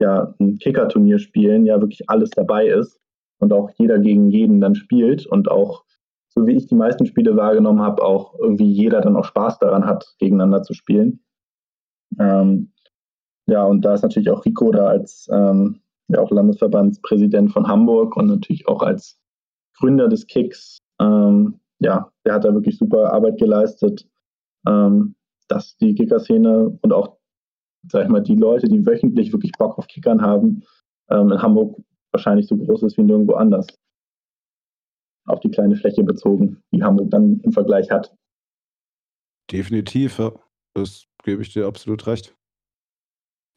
ja, 0.00 0.34
ein 0.38 0.58
Kicker-Turnier 0.58 1.18
spielen, 1.18 1.66
ja 1.66 1.80
wirklich 1.80 2.08
alles 2.08 2.30
dabei 2.30 2.66
ist. 2.68 3.00
und 3.40 3.52
auch 3.52 3.70
jeder 3.76 3.98
gegen 3.98 4.30
jeden 4.30 4.60
dann 4.60 4.74
spielt 4.74 5.26
und 5.26 5.50
auch, 5.50 5.84
so 6.34 6.46
wie 6.46 6.52
ich 6.52 6.66
die 6.66 6.74
meisten 6.74 7.06
Spiele 7.06 7.36
wahrgenommen 7.36 7.80
habe, 7.80 8.02
auch 8.02 8.38
irgendwie 8.38 8.70
jeder 8.70 9.00
dann 9.00 9.16
auch 9.16 9.24
Spaß 9.24 9.58
daran 9.58 9.86
hat, 9.86 10.14
gegeneinander 10.18 10.62
zu 10.62 10.74
spielen. 10.74 11.20
Ähm, 12.18 12.72
ja, 13.46 13.64
und 13.64 13.82
da 13.84 13.94
ist 13.94 14.02
natürlich 14.02 14.30
auch 14.30 14.44
Rico 14.44 14.70
da 14.70 14.86
als 14.86 15.28
ähm, 15.30 15.80
ja 16.08 16.20
auch 16.20 16.30
Landesverbandspräsident 16.30 17.52
von 17.52 17.68
Hamburg 17.68 18.16
und 18.16 18.26
natürlich 18.26 18.66
auch 18.68 18.82
als 18.82 19.20
Gründer 19.78 20.08
des 20.08 20.26
Kicks. 20.26 20.78
Ähm, 21.00 21.60
ja, 21.80 22.10
der 22.24 22.34
hat 22.34 22.44
da 22.44 22.54
wirklich 22.54 22.78
super 22.78 23.12
Arbeit 23.12 23.38
geleistet, 23.38 24.06
ähm, 24.66 25.14
dass 25.48 25.76
die 25.76 25.94
Kicker-Szene 25.94 26.78
und 26.80 26.92
auch, 26.92 27.18
sag 27.88 28.04
ich 28.04 28.08
mal, 28.08 28.22
die 28.22 28.36
Leute, 28.36 28.68
die 28.68 28.86
wöchentlich 28.86 29.32
wirklich 29.32 29.52
Bock 29.52 29.78
auf 29.78 29.86
Kickern 29.86 30.22
haben, 30.22 30.62
ähm, 31.10 31.32
in 31.32 31.42
Hamburg 31.42 31.76
wahrscheinlich 32.12 32.46
so 32.46 32.56
groß 32.56 32.84
ist 32.84 32.96
wie 32.96 33.02
nirgendwo 33.02 33.34
anders. 33.34 33.66
Auf 35.26 35.40
die 35.40 35.50
kleine 35.50 35.76
Fläche 35.76 36.02
bezogen, 36.02 36.62
die 36.72 36.82
Hamburg 36.82 37.10
dann 37.10 37.40
im 37.40 37.52
Vergleich 37.52 37.90
hat. 37.90 38.14
Definitiv, 39.50 40.18
ja. 40.18 40.32
Das 40.74 41.06
gebe 41.22 41.42
ich 41.42 41.52
dir 41.52 41.66
absolut 41.66 42.06
recht. 42.06 42.34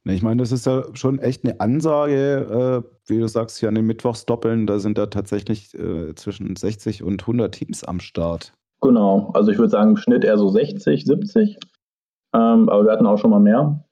Ich 0.05 0.21
meine, 0.21 0.41
das 0.41 0.51
ist 0.51 0.65
ja 0.65 0.85
schon 0.93 1.19
echt 1.19 1.43
eine 1.43 1.59
Ansage, 1.59 2.83
äh, 2.85 3.09
wie 3.09 3.19
du 3.19 3.27
sagst, 3.27 3.59
hier 3.59 3.67
an 3.67 3.75
den 3.75 3.87
Mittwochsdoppeln, 3.87 4.65
da 4.65 4.79
sind 4.79 4.97
da 4.97 5.07
tatsächlich 5.07 5.73
äh, 5.73 6.15
zwischen 6.15 6.55
60 6.55 7.03
und 7.03 7.23
100 7.23 7.53
Teams 7.53 7.83
am 7.83 7.99
Start. 7.99 8.53
Genau, 8.81 9.31
also 9.33 9.51
ich 9.51 9.57
würde 9.57 9.71
sagen 9.71 9.91
im 9.91 9.97
Schnitt 9.97 10.23
eher 10.23 10.37
so 10.37 10.49
60, 10.49 11.03
70, 11.03 11.57
ähm, 12.33 12.69
aber 12.69 12.85
wir 12.85 12.91
hatten 12.91 13.05
auch 13.05 13.17
schon 13.17 13.31
mal 13.31 13.39
mehr. 13.39 13.83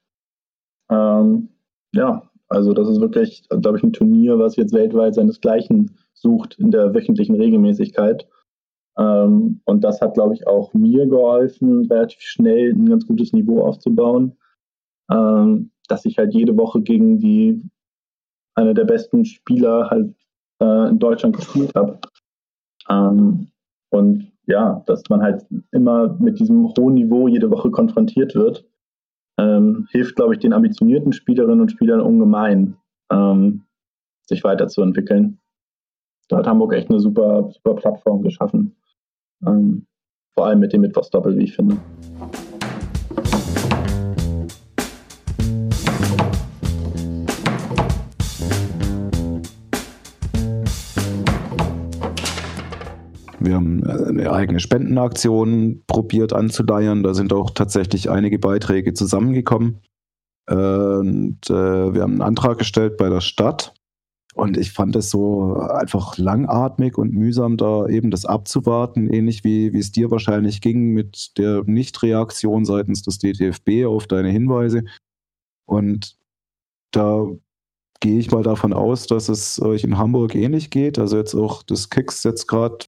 Ähm, 0.90 1.48
ja, 1.92 2.30
also 2.48 2.72
das 2.72 2.88
ist 2.88 3.00
wirklich, 3.00 3.46
glaube 3.48 3.78
ich, 3.78 3.84
ein 3.84 3.92
Turnier, 3.92 4.38
was 4.38 4.56
jetzt 4.56 4.72
weltweit 4.72 5.14
seinesgleichen 5.14 5.98
sucht 6.16 6.58
in 6.58 6.70
der 6.70 6.94
wöchentlichen 6.94 7.36
Regelmäßigkeit. 7.36 8.26
Ähm, 8.98 9.60
und 9.64 9.84
das 9.84 10.00
hat, 10.00 10.14
glaube 10.14 10.34
ich, 10.34 10.46
auch 10.46 10.72
mir 10.74 11.06
geholfen, 11.06 11.86
relativ 11.86 12.20
schnell 12.20 12.72
ein 12.72 12.88
ganz 12.88 13.06
gutes 13.06 13.32
Niveau 13.32 13.62
aufzubauen, 13.62 14.36
ähm, 15.10 15.70
dass 15.88 16.04
ich 16.04 16.18
halt 16.18 16.34
jede 16.34 16.56
Woche 16.56 16.82
gegen 16.82 17.18
die 17.18 17.62
eine 18.54 18.74
der 18.74 18.84
besten 18.84 19.24
Spieler 19.24 19.90
halt 19.90 20.14
äh, 20.62 20.88
in 20.88 20.98
Deutschland 20.98 21.36
gespielt 21.36 21.74
habe. 21.74 21.98
Ähm, 22.88 23.48
und 23.90 24.32
ja, 24.46 24.82
dass 24.86 25.02
man 25.10 25.22
halt 25.22 25.44
immer 25.72 26.16
mit 26.18 26.38
diesem 26.38 26.72
hohen 26.78 26.94
Niveau 26.94 27.28
jede 27.28 27.50
Woche 27.50 27.70
konfrontiert 27.70 28.34
wird 28.34 28.64
ähm, 29.38 29.86
hilft, 29.90 30.16
glaube 30.16 30.34
ich, 30.34 30.40
den 30.40 30.52
ambitionierten 30.52 31.12
Spielerinnen 31.12 31.60
und 31.60 31.70
Spielern 31.70 32.00
ungemein, 32.00 32.76
ähm, 33.10 33.62
sich 34.26 34.44
weiterzuentwickeln. 34.44 35.38
Da 36.28 36.38
hat 36.38 36.46
Hamburg 36.48 36.74
echt 36.74 36.90
eine 36.90 36.98
super, 36.98 37.48
super 37.52 37.74
Plattform 37.76 38.22
geschaffen. 38.22 38.74
Ähm, 39.46 39.86
vor 40.34 40.46
allem 40.46 40.58
mit 40.58 40.72
dem 40.72 40.80
Mittwochsdoppel, 40.80 41.38
wie 41.38 41.44
ich 41.44 41.54
finde. 41.54 41.76
Wir 53.38 53.54
haben 53.54 53.86
äh, 53.86 54.08
eine 54.08 54.32
eigene 54.32 54.58
Spendenaktion 54.58 55.84
probiert 55.86 56.32
anzuleiern. 56.32 57.04
Da 57.04 57.14
sind 57.14 57.32
auch 57.32 57.50
tatsächlich 57.50 58.10
einige 58.10 58.40
Beiträge 58.40 58.94
zusammengekommen. 58.94 59.80
Und 60.48 61.38
äh, 61.48 61.94
wir 61.94 62.02
haben 62.02 62.14
einen 62.14 62.22
Antrag 62.22 62.58
gestellt 62.58 62.96
bei 62.96 63.08
der 63.08 63.20
Stadt. 63.20 63.74
Und 64.36 64.58
ich 64.58 64.72
fand 64.72 64.94
es 64.96 65.08
so 65.08 65.54
einfach 65.56 66.18
langatmig 66.18 66.98
und 66.98 67.14
mühsam, 67.14 67.56
da 67.56 67.86
eben 67.86 68.10
das 68.10 68.26
abzuwarten, 68.26 69.08
ähnlich 69.08 69.44
wie, 69.44 69.72
wie 69.72 69.78
es 69.78 69.92
dir 69.92 70.10
wahrscheinlich 70.10 70.60
ging 70.60 70.92
mit 70.92 71.38
der 71.38 71.62
Nichtreaktion 71.64 72.66
seitens 72.66 73.00
des 73.00 73.18
DTFB 73.18 73.86
auf 73.86 74.06
deine 74.06 74.28
Hinweise. 74.28 74.84
Und 75.64 76.18
da 76.90 77.24
gehe 78.00 78.18
ich 78.18 78.30
mal 78.30 78.42
davon 78.42 78.74
aus, 78.74 79.06
dass 79.06 79.30
es 79.30 79.58
euch 79.62 79.84
in 79.84 79.96
Hamburg 79.96 80.34
ähnlich 80.34 80.68
geht. 80.68 80.98
Also 80.98 81.16
jetzt 81.16 81.34
auch 81.34 81.62
das 81.62 81.88
Kicks 81.88 82.22
jetzt 82.22 82.46
gerade 82.46 82.84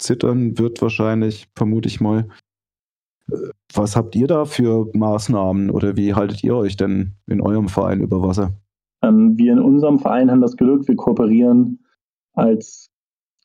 zittern 0.00 0.58
wird 0.58 0.82
wahrscheinlich, 0.82 1.48
vermute 1.54 1.86
ich 1.86 2.00
mal. 2.00 2.28
Was 3.72 3.94
habt 3.94 4.16
ihr 4.16 4.26
da 4.26 4.46
für 4.46 4.90
Maßnahmen 4.94 5.70
oder 5.70 5.96
wie 5.96 6.14
haltet 6.14 6.42
ihr 6.42 6.56
euch 6.56 6.76
denn 6.76 7.14
in 7.28 7.40
eurem 7.40 7.68
Verein 7.68 8.00
über 8.00 8.20
Wasser? 8.20 8.52
Ähm, 9.02 9.38
wir 9.38 9.52
in 9.52 9.60
unserem 9.60 9.98
Verein 9.98 10.30
haben 10.30 10.40
das 10.40 10.56
Glück, 10.56 10.86
wir 10.88 10.96
kooperieren 10.96 11.84
als 12.34 12.90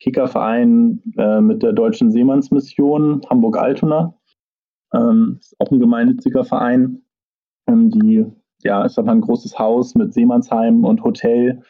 Kickerverein 0.00 1.02
äh, 1.16 1.40
mit 1.40 1.62
der 1.62 1.72
Deutschen 1.72 2.10
Seemannsmission 2.10 3.22
Hamburg-Altona. 3.28 4.14
Ähm, 4.92 5.38
ist 5.40 5.54
auch 5.58 5.70
ein 5.70 5.80
gemeinnütziger 5.80 6.44
Verein, 6.44 7.02
ähm, 7.66 7.90
die 7.90 8.26
ja, 8.62 8.84
ist 8.84 8.98
aber 8.98 9.12
ein 9.12 9.20
großes 9.20 9.58
Haus 9.58 9.94
mit 9.94 10.14
Seemannsheim 10.14 10.84
und 10.84 11.04
Hotel 11.04 11.62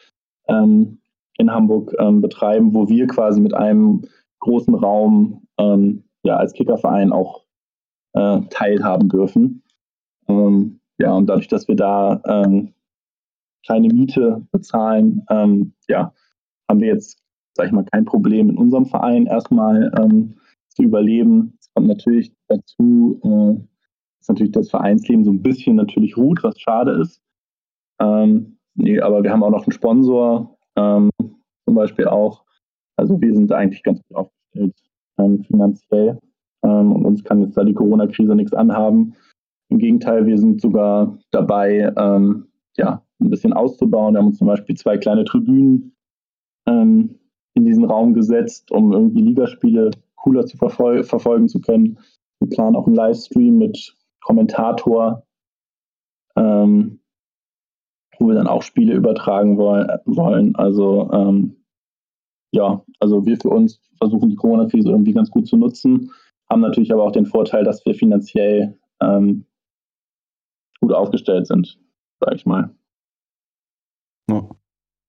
ähm, 0.47 0.99
in 1.37 1.51
Hamburg 1.51 1.93
ähm, 1.99 2.21
betreiben, 2.21 2.73
wo 2.73 2.87
wir 2.87 3.07
quasi 3.07 3.41
mit 3.41 3.53
einem 3.53 4.03
großen 4.39 4.73
Raum 4.73 5.47
ähm, 5.57 6.03
ja, 6.23 6.37
als 6.37 6.53
Kickerverein 6.53 7.11
auch 7.11 7.45
äh, 8.13 8.39
teilhaben 8.49 9.09
dürfen. 9.09 9.63
Ähm, 10.27 10.79
ja, 10.97 11.13
und 11.13 11.27
dadurch, 11.27 11.49
dass 11.49 11.67
wir 11.67 11.75
da 11.75 12.21
keine 13.67 13.87
Miete 13.87 14.45
bezahlen, 14.51 15.23
ähm, 15.29 15.73
ja, 15.87 16.13
haben 16.69 16.81
wir 16.81 16.87
jetzt, 16.87 17.21
sag 17.53 17.67
ich 17.67 17.71
mal, 17.71 17.85
kein 17.85 18.05
Problem 18.05 18.49
in 18.49 18.57
unserem 18.57 18.85
Verein 18.85 19.25
erstmal 19.25 19.91
ähm, 19.99 20.35
zu 20.69 20.83
überleben. 20.83 21.57
Es 21.59 21.69
kommt 21.73 21.87
natürlich 21.87 22.33
dazu, 22.47 23.19
äh, 23.23 23.61
dass 24.19 24.29
natürlich 24.29 24.51
das 24.51 24.69
Vereinsleben 24.69 25.23
so 25.23 25.31
ein 25.31 25.41
bisschen 25.41 25.75
natürlich 25.75 26.17
ruht, 26.17 26.43
was 26.43 26.59
schade 26.59 26.91
ist. 27.01 27.21
Ähm, 27.99 28.57
nee, 28.75 28.99
aber 28.99 29.23
wir 29.23 29.31
haben 29.31 29.43
auch 29.43 29.51
noch 29.51 29.65
einen 29.65 29.71
Sponsor, 29.71 30.57
ähm, 30.75 31.09
zum 31.65 31.75
Beispiel 31.75 32.07
auch. 32.07 32.43
Also 32.97 33.19
wir 33.19 33.33
sind 33.33 33.51
eigentlich 33.51 33.83
ganz 33.83 34.01
gut 34.07 34.17
aufgestellt 34.17 34.75
ähm, 35.17 35.43
finanziell. 35.43 36.19
Ähm, 36.63 36.91
und 36.91 37.05
uns 37.05 37.23
kann 37.23 37.41
jetzt 37.41 37.57
da 37.57 37.63
die 37.63 37.73
Corona-Krise 37.73 38.35
nichts 38.35 38.53
anhaben. 38.53 39.15
Im 39.69 39.79
Gegenteil, 39.79 40.25
wir 40.25 40.37
sind 40.37 40.61
sogar 40.61 41.17
dabei, 41.31 41.93
ähm, 41.97 42.47
ja, 42.77 43.04
ein 43.19 43.29
bisschen 43.29 43.53
auszubauen. 43.53 44.13
Wir 44.13 44.19
haben 44.19 44.27
uns 44.27 44.37
zum 44.37 44.47
Beispiel 44.47 44.75
zwei 44.75 44.97
kleine 44.97 45.25
Tribünen 45.25 45.95
ähm, 46.67 47.19
in 47.53 47.65
diesen 47.65 47.85
Raum 47.85 48.13
gesetzt, 48.13 48.71
um 48.71 48.91
irgendwie 48.91 49.21
Ligaspiele 49.21 49.91
cooler 50.15 50.45
zu 50.45 50.57
verfol 50.57 51.03
verfolgen 51.03 51.47
zu 51.47 51.61
können. 51.61 51.99
Wir 52.39 52.49
planen 52.49 52.75
auch 52.75 52.87
einen 52.87 52.95
Livestream 52.95 53.57
mit 53.57 53.95
Kommentator, 54.21 55.25
ähm, 56.35 56.99
wo 58.19 58.27
wir 58.27 58.35
dann 58.35 58.47
auch 58.47 58.61
Spiele 58.61 58.93
übertragen 58.93 59.57
wollen. 59.57 60.55
Also 60.55 61.09
ähm, 61.11 61.57
ja, 62.51 62.83
also 62.99 63.25
wir 63.25 63.37
für 63.37 63.49
uns 63.49 63.81
versuchen 63.97 64.29
die 64.29 64.35
Corona-Krise 64.35 64.89
irgendwie 64.89 65.13
ganz 65.13 65.29
gut 65.29 65.47
zu 65.47 65.57
nutzen, 65.57 66.11
haben 66.49 66.61
natürlich 66.61 66.93
aber 66.93 67.03
auch 67.03 67.11
den 67.11 67.25
Vorteil, 67.25 67.63
dass 67.63 67.85
wir 67.85 67.95
finanziell 67.95 68.77
ähm, 69.01 69.45
gut 70.79 70.93
aufgestellt 70.93 71.47
sind, 71.47 71.79
sage 72.19 72.35
ich 72.35 72.45
mal. 72.45 72.73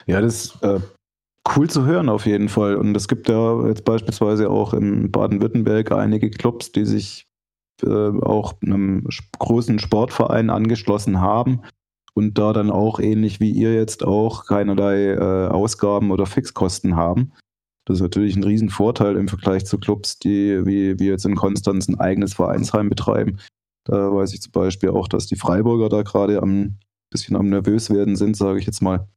Ja, 0.07 0.21
das 0.21 0.47
ist 0.47 0.63
äh, 0.63 0.81
cool 1.57 1.69
zu 1.69 1.85
hören 1.85 2.09
auf 2.09 2.27
jeden 2.27 2.49
Fall. 2.49 2.77
Und 2.77 2.97
es 2.97 3.09
gibt 3.09 3.29
ja 3.29 3.67
jetzt 3.67 3.85
beispielsweise 3.85 4.51
auch 4.51 4.75
in 4.75 5.11
Baden-Württemberg 5.11 5.93
einige 5.93 6.31
Clubs, 6.31 6.73
die 6.73 6.85
sich 6.85 7.27
äh, 7.83 7.89
auch 7.89 8.55
einem 8.63 9.07
großen 9.39 9.79
Sportverein 9.79 10.51
angeschlossen 10.51 11.21
haben 11.21 11.63
und 12.15 12.39
da 12.39 12.53
dann 12.53 12.71
auch 12.71 12.99
ähnlich 12.99 13.41
wie 13.41 13.51
ihr 13.51 13.75
jetzt 13.75 14.05
auch 14.05 14.47
keinerlei 14.47 15.13
äh, 15.13 15.49
Ausgaben 15.49 16.11
oder 16.11 16.27
Fixkosten 16.27 16.97
haben. 16.97 17.33
Das 17.85 17.99
ist 17.99 18.03
natürlich 18.03 18.35
ein 18.35 18.45
Riesenvorteil 18.45 19.17
im 19.17 19.29
Vergleich 19.29 19.65
zu 19.67 19.79
Clubs, 19.79 20.19
die 20.19 20.65
wie, 20.67 20.99
wie 20.99 21.09
jetzt 21.09 21.27
in 21.27 21.37
Konstanz 21.37 21.89
ein 21.89 22.01
eigenes 22.01 22.35
Vereinsheim 22.35 22.89
betreiben. 22.89 23.39
Da 23.85 24.13
weiß 24.13 24.33
ich 24.35 24.41
zum 24.41 24.53
Beispiel 24.53 24.91
auch, 24.91 25.07
dass 25.07 25.27
die 25.27 25.37
Freiburger 25.37 25.89
da 25.89 26.03
gerade 26.03 26.43
ein 26.43 26.81
bisschen 27.11 27.37
am 27.37 27.49
nervös 27.49 27.91
werden 27.91 28.17
sind, 28.17 28.37
sage 28.37 28.59
ich 28.59 28.67
jetzt 28.67 28.83
mal. 28.83 29.09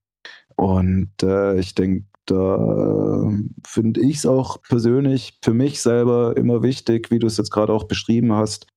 Und 0.56 1.12
äh, 1.23 1.58
ich 1.60 1.75
denke, 1.75 2.06
da 2.25 3.28
äh, 3.28 3.38
finde 3.65 4.02
ich 4.02 4.17
es 4.17 4.25
auch 4.25 4.62
persönlich 4.62 5.39
für 5.43 5.54
mich 5.54 5.82
selber 5.82 6.36
immer 6.38 6.63
wichtig, 6.63 7.12
wie 7.12 7.19
du 7.19 7.28
es 7.28 7.38
jetzt 7.38 7.52
gerade 7.52 7.73
auch 7.73 7.86
beschrieben 7.86 8.34
hast, 8.34 8.67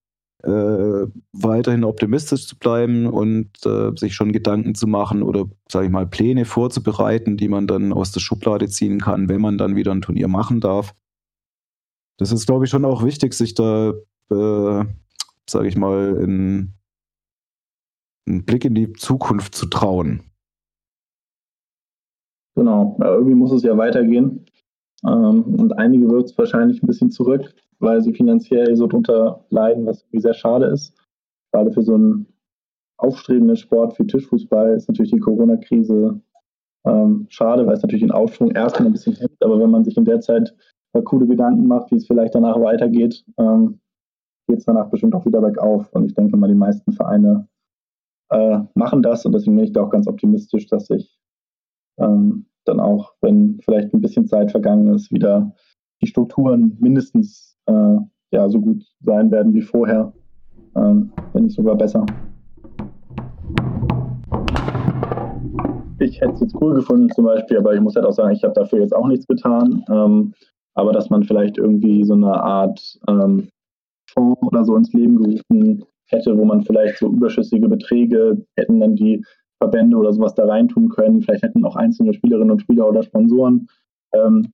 äh, 0.42 1.06
weiterhin 1.32 1.84
optimistisch 1.84 2.46
zu 2.46 2.58
bleiben 2.58 3.06
und 3.06 3.50
äh, 3.64 3.90
sich 3.96 4.14
schon 4.14 4.32
Gedanken 4.32 4.74
zu 4.74 4.86
machen 4.86 5.22
oder, 5.22 5.44
sage 5.70 5.86
ich 5.86 5.92
mal, 5.92 6.06
Pläne 6.06 6.44
vorzubereiten, 6.44 7.36
die 7.36 7.48
man 7.48 7.66
dann 7.66 7.92
aus 7.92 8.12
der 8.12 8.20
Schublade 8.20 8.68
ziehen 8.68 9.00
kann, 9.00 9.28
wenn 9.28 9.40
man 9.40 9.58
dann 9.58 9.76
wieder 9.76 9.92
ein 9.92 10.02
Turnier 10.02 10.28
machen 10.28 10.60
darf. 10.60 10.94
Das 12.18 12.32
ist, 12.32 12.46
glaube 12.46 12.64
ich, 12.64 12.70
schon 12.70 12.84
auch 12.84 13.04
wichtig, 13.04 13.34
sich 13.34 13.54
da, 13.54 13.90
äh, 14.30 14.84
sage 15.48 15.68
ich 15.68 15.76
mal, 15.76 16.16
in, 16.22 16.74
einen 18.26 18.44
Blick 18.44 18.64
in 18.64 18.74
die 18.74 18.92
Zukunft 18.92 19.54
zu 19.54 19.66
trauen. 19.66 20.22
Genau, 22.54 22.96
ja, 23.00 23.14
irgendwie 23.14 23.34
muss 23.34 23.52
es 23.52 23.62
ja 23.62 23.76
weitergehen. 23.76 24.44
Ähm, 25.06 25.42
und 25.58 25.72
einige 25.78 26.08
wird 26.10 26.26
es 26.26 26.38
wahrscheinlich 26.38 26.82
ein 26.82 26.86
bisschen 26.86 27.10
zurück, 27.10 27.54
weil 27.78 28.00
sie 28.02 28.12
finanziell 28.12 28.76
so 28.76 28.86
drunter 28.86 29.44
leiden, 29.50 29.86
was 29.86 30.02
irgendwie 30.02 30.20
sehr 30.20 30.34
schade 30.34 30.66
ist. 30.66 30.94
Gerade 31.52 31.72
für 31.72 31.82
so 31.82 31.94
einen 31.94 32.26
aufstrebenden 32.98 33.56
Sport 33.56 33.98
wie 33.98 34.06
Tischfußball 34.06 34.74
ist 34.74 34.88
natürlich 34.88 35.12
die 35.12 35.18
Corona-Krise 35.18 36.20
ähm, 36.84 37.26
schade, 37.28 37.66
weil 37.66 37.74
es 37.74 37.82
natürlich 37.82 38.02
den 38.02 38.12
Aufschwung 38.12 38.50
erstmal 38.52 38.86
ein 38.86 38.92
bisschen 38.92 39.16
hemmt. 39.16 39.42
Aber 39.42 39.58
wenn 39.58 39.70
man 39.70 39.84
sich 39.84 39.96
in 39.96 40.04
der 40.04 40.20
Zeit 40.20 40.54
mal 40.92 41.02
coole 41.02 41.26
Gedanken 41.26 41.66
macht, 41.66 41.90
wie 41.90 41.96
es 41.96 42.06
vielleicht 42.06 42.34
danach 42.34 42.60
weitergeht, 42.60 43.24
ähm, 43.38 43.80
geht 44.46 44.58
es 44.58 44.64
danach 44.64 44.90
bestimmt 44.90 45.14
auch 45.14 45.24
wieder 45.24 45.40
bergauf. 45.40 45.92
Und 45.92 46.06
ich 46.06 46.14
denke 46.14 46.36
mal, 46.36 46.48
die 46.48 46.54
meisten 46.54 46.92
Vereine 46.92 47.48
äh, 48.32 48.60
machen 48.74 49.02
das 49.02 49.26
und 49.26 49.32
deswegen 49.32 49.56
bin 49.56 49.66
ich 49.66 49.72
da 49.72 49.82
auch 49.82 49.90
ganz 49.90 50.06
optimistisch, 50.06 50.66
dass 50.66 50.86
sich 50.86 51.18
ähm, 51.98 52.46
dann 52.64 52.80
auch, 52.80 53.12
wenn 53.20 53.60
vielleicht 53.62 53.92
ein 53.92 54.00
bisschen 54.00 54.26
Zeit 54.26 54.50
vergangen 54.50 54.94
ist, 54.94 55.12
wieder 55.12 55.54
die 56.00 56.06
Strukturen 56.06 56.76
mindestens 56.80 57.58
äh, 57.66 57.96
ja, 58.32 58.48
so 58.48 58.60
gut 58.60 58.84
sein 59.00 59.30
werden 59.30 59.52
wie 59.54 59.60
vorher, 59.60 60.12
ähm, 60.76 61.12
wenn 61.32 61.44
nicht 61.44 61.56
sogar 61.56 61.76
besser. 61.76 62.06
Ich 65.98 66.20
hätte 66.20 66.32
es 66.32 66.40
jetzt 66.40 66.56
cool 66.60 66.74
gefunden 66.74 67.10
zum 67.10 67.26
Beispiel, 67.26 67.58
aber 67.58 67.74
ich 67.74 67.80
muss 67.80 67.94
halt 67.94 68.06
auch 68.06 68.12
sagen, 68.12 68.32
ich 68.32 68.42
habe 68.42 68.54
dafür 68.54 68.80
jetzt 68.80 68.94
auch 68.94 69.06
nichts 69.06 69.26
getan. 69.26 69.84
Ähm, 69.88 70.34
aber 70.74 70.92
dass 70.92 71.10
man 71.10 71.22
vielleicht 71.22 71.58
irgendwie 71.58 72.02
so 72.04 72.14
eine 72.14 72.42
Art 72.42 72.98
ähm, 73.08 73.48
Fonds 74.10 74.42
oder 74.42 74.64
so 74.64 74.74
ins 74.76 74.92
Leben 74.92 75.18
gerufen 75.18 75.84
hätte, 76.06 76.36
wo 76.36 76.44
man 76.44 76.62
vielleicht 76.62 76.98
so 76.98 77.08
überschüssige 77.08 77.68
Beträge 77.68 78.44
hätten 78.56 78.80
dann 78.80 78.96
die 78.96 79.24
Verbände 79.62 79.96
oder 79.96 80.12
sowas 80.12 80.34
da 80.34 80.44
reintun 80.44 80.88
können. 80.88 81.22
Vielleicht 81.22 81.42
hätten 81.42 81.64
auch 81.64 81.76
einzelne 81.76 82.12
Spielerinnen 82.12 82.50
und 82.50 82.60
Spieler 82.60 82.88
oder 82.88 83.02
Sponsoren 83.02 83.68
ähm, 84.12 84.52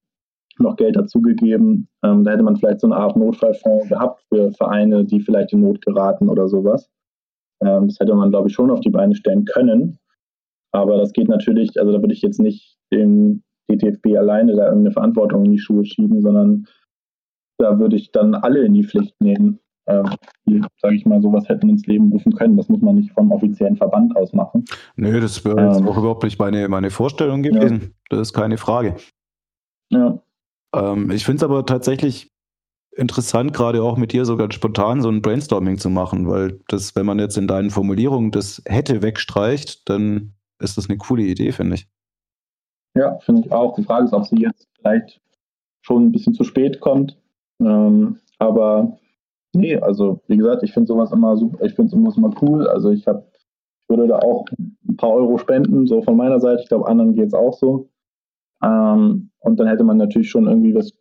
noch 0.59 0.77
Geld 0.77 0.97
dazugegeben. 0.97 1.89
Ähm, 2.05 2.25
da 2.25 2.33
hätte 2.33 2.43
man 2.43 2.57
vielleicht 2.57 2.81
so 2.81 2.87
eine 2.89 2.97
Art 2.97 3.17
Notfallfonds 3.17 3.89
gehabt 3.89 4.23
für 4.29 4.53
Vereine, 4.53 5.05
die 5.05 5.21
vielleicht 5.21 5.53
in 5.53 5.61
Not 5.61 5.81
geraten 5.85 6.29
oder 6.29 6.49
sowas. 6.49 6.91
Ähm, 7.63 7.89
das 7.89 7.99
hätte 7.99 8.15
man, 8.15 8.31
glaube 8.31 8.49
ich, 8.49 8.55
schon 8.55 8.71
auf 8.71 8.81
die 8.81 8.91
Beine 8.91 9.15
stellen 9.15 9.45
können. 9.45 9.99
Aber 10.73 10.99
das 10.99 11.13
geht 11.13 11.29
natürlich, 11.29 11.79
also 11.79 11.93
da 11.93 12.01
würde 12.01 12.15
ich 12.15 12.23
jetzt 12.23 12.41
nicht 12.41 12.77
dem 12.93 13.43
DTFB 13.71 14.17
alleine 14.17 14.55
da 14.55 14.67
irgendeine 14.67 14.93
Verantwortung 14.93 15.45
in 15.47 15.53
die 15.53 15.59
Schuhe 15.59 15.85
schieben, 15.85 16.21
sondern 16.21 16.67
da 17.59 17.79
würde 17.79 17.97
ich 17.97 18.13
dann 18.13 18.35
alle 18.35 18.65
in 18.65 18.75
die 18.75 18.85
Pflicht 18.85 19.21
nehmen, 19.21 19.61
die, 20.47 20.63
sage 20.81 20.97
ich 20.97 21.07
mal, 21.07 21.21
sowas 21.23 21.49
hätten 21.49 21.69
ins 21.71 21.87
Leben 21.87 22.13
rufen 22.13 22.33
können. 22.33 22.57
Das 22.57 22.69
muss 22.69 22.81
man 22.81 22.97
nicht 22.97 23.13
vom 23.13 23.33
offiziellen 23.33 23.77
Verband 23.77 24.17
aus 24.17 24.33
machen. 24.33 24.65
Nö, 24.97 25.21
das 25.21 25.45
wäre 25.45 25.67
jetzt 25.67 25.81
ähm, 25.81 25.89
auch 25.89 25.97
überhaupt 25.97 26.25
nicht 26.25 26.39
meine, 26.39 26.69
meine 26.69 26.91
Vorstellung 26.91 27.43
gewesen. 27.43 27.81
Ja. 27.81 27.89
Das 28.11 28.21
ist 28.21 28.33
keine 28.33 28.59
Frage. 28.59 28.97
Ja. 29.91 30.21
Ähm, 30.75 31.11
ich 31.11 31.25
finde 31.25 31.39
es 31.39 31.43
aber 31.43 31.65
tatsächlich 31.65 32.33
interessant, 32.97 33.55
gerade 33.55 33.83
auch 33.83 33.97
mit 33.97 34.13
dir 34.13 34.25
sogar 34.25 34.51
spontan 34.53 35.01
so 35.01 35.09
ein 35.09 35.23
Brainstorming 35.23 35.79
zu 35.79 35.89
machen, 35.89 36.29
weil 36.29 36.61
das, 36.69 36.97
wenn 36.97 37.07
man 37.07 37.19
jetzt 37.19 37.39
in 37.39 37.47
deinen 37.47 37.71
Formulierungen 37.71 38.33
das 38.33 38.61
hätte 38.67 39.03
wegstreicht, 39.03 39.89
dann 39.89 40.35
ist 40.59 40.77
das 40.77 40.89
eine 40.89 40.99
coole 40.99 41.23
Idee, 41.23 41.53
finde 41.53 41.77
ich. 41.77 41.89
Ja, 42.95 43.19
finde 43.21 43.43
ich 43.43 43.53
auch. 43.53 43.77
Die 43.77 43.85
Frage 43.85 44.07
ist, 44.07 44.13
ob 44.13 44.27
sie 44.27 44.41
jetzt 44.41 44.67
vielleicht 44.77 45.21
schon 45.83 46.07
ein 46.07 46.13
bisschen 46.13 46.35
zu 46.35 46.43
spät 46.43 46.81
kommt. 46.81 47.17
Ähm, 47.61 48.19
aber 48.39 48.99
nee, 49.55 49.77
also 49.77 50.21
wie 50.29 50.37
gesagt, 50.37 50.63
ich 50.63 50.73
finde 50.73 50.89
sowas 50.89 51.13
immer 51.13 51.37
super, 51.37 51.65
ich 51.65 51.75
finde 51.75 51.91
sowas 51.91 52.17
immer 52.17 52.31
cool. 52.43 52.67
Also 52.69 52.91
ich 52.91 53.07
habe, 53.07 53.25
ich 53.35 53.89
würde 53.89 54.09
da 54.09 54.19
auch 54.19 54.45
ein 54.59 54.97
paar 54.97 55.11
Euro 55.11 55.39
spenden, 55.39 55.87
so 55.87 56.03
von 56.03 56.17
meiner 56.17 56.41
Seite. 56.41 56.63
Ich 56.63 56.69
glaube, 56.69 56.89
anderen 56.89 57.15
geht 57.15 57.29
es 57.29 57.35
auch 57.35 57.55
so. 57.55 57.89
Ähm, 58.63 59.31
und 59.41 59.61
dann 59.61 59.69
hätte 59.69 59.85
man 59.85 59.97
natürlich 59.97 60.31
schon 60.31 60.47
irgendwie 60.47 60.75
was, 60.75 60.93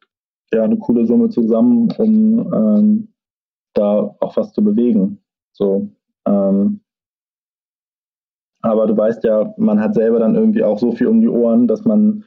ja, 0.53 0.63
eine 0.63 0.77
coole 0.77 1.05
Summe 1.05 1.29
zusammen, 1.29 1.89
um 1.97 2.53
ähm, 2.53 3.13
da 3.73 4.15
auch 4.19 4.37
was 4.37 4.53
zu 4.53 4.63
bewegen. 4.63 5.19
So, 5.53 5.89
ähm, 6.25 6.81
aber 8.61 8.87
du 8.87 8.97
weißt 8.97 9.23
ja, 9.23 9.53
man 9.57 9.79
hat 9.79 9.93
selber 9.93 10.19
dann 10.19 10.35
irgendwie 10.35 10.63
auch 10.63 10.79
so 10.79 10.91
viel 10.91 11.07
um 11.07 11.21
die 11.21 11.29
Ohren, 11.29 11.67
dass 11.67 11.85
man, 11.85 12.23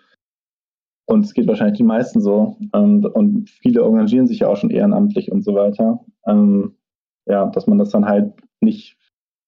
und 1.10 1.24
es 1.24 1.34
geht 1.34 1.48
wahrscheinlich 1.48 1.78
den 1.78 1.86
meisten 1.86 2.20
so, 2.20 2.56
und, 2.70 3.04
und 3.04 3.50
viele 3.50 3.82
engagieren 3.82 4.28
sich 4.28 4.38
ja 4.40 4.48
auch 4.48 4.56
schon 4.56 4.70
ehrenamtlich 4.70 5.32
und 5.32 5.42
so 5.42 5.54
weiter, 5.54 6.04
ähm, 6.26 6.76
ja, 7.26 7.46
dass 7.46 7.66
man 7.66 7.78
das 7.78 7.90
dann 7.90 8.06
halt 8.06 8.32
nicht 8.60 8.96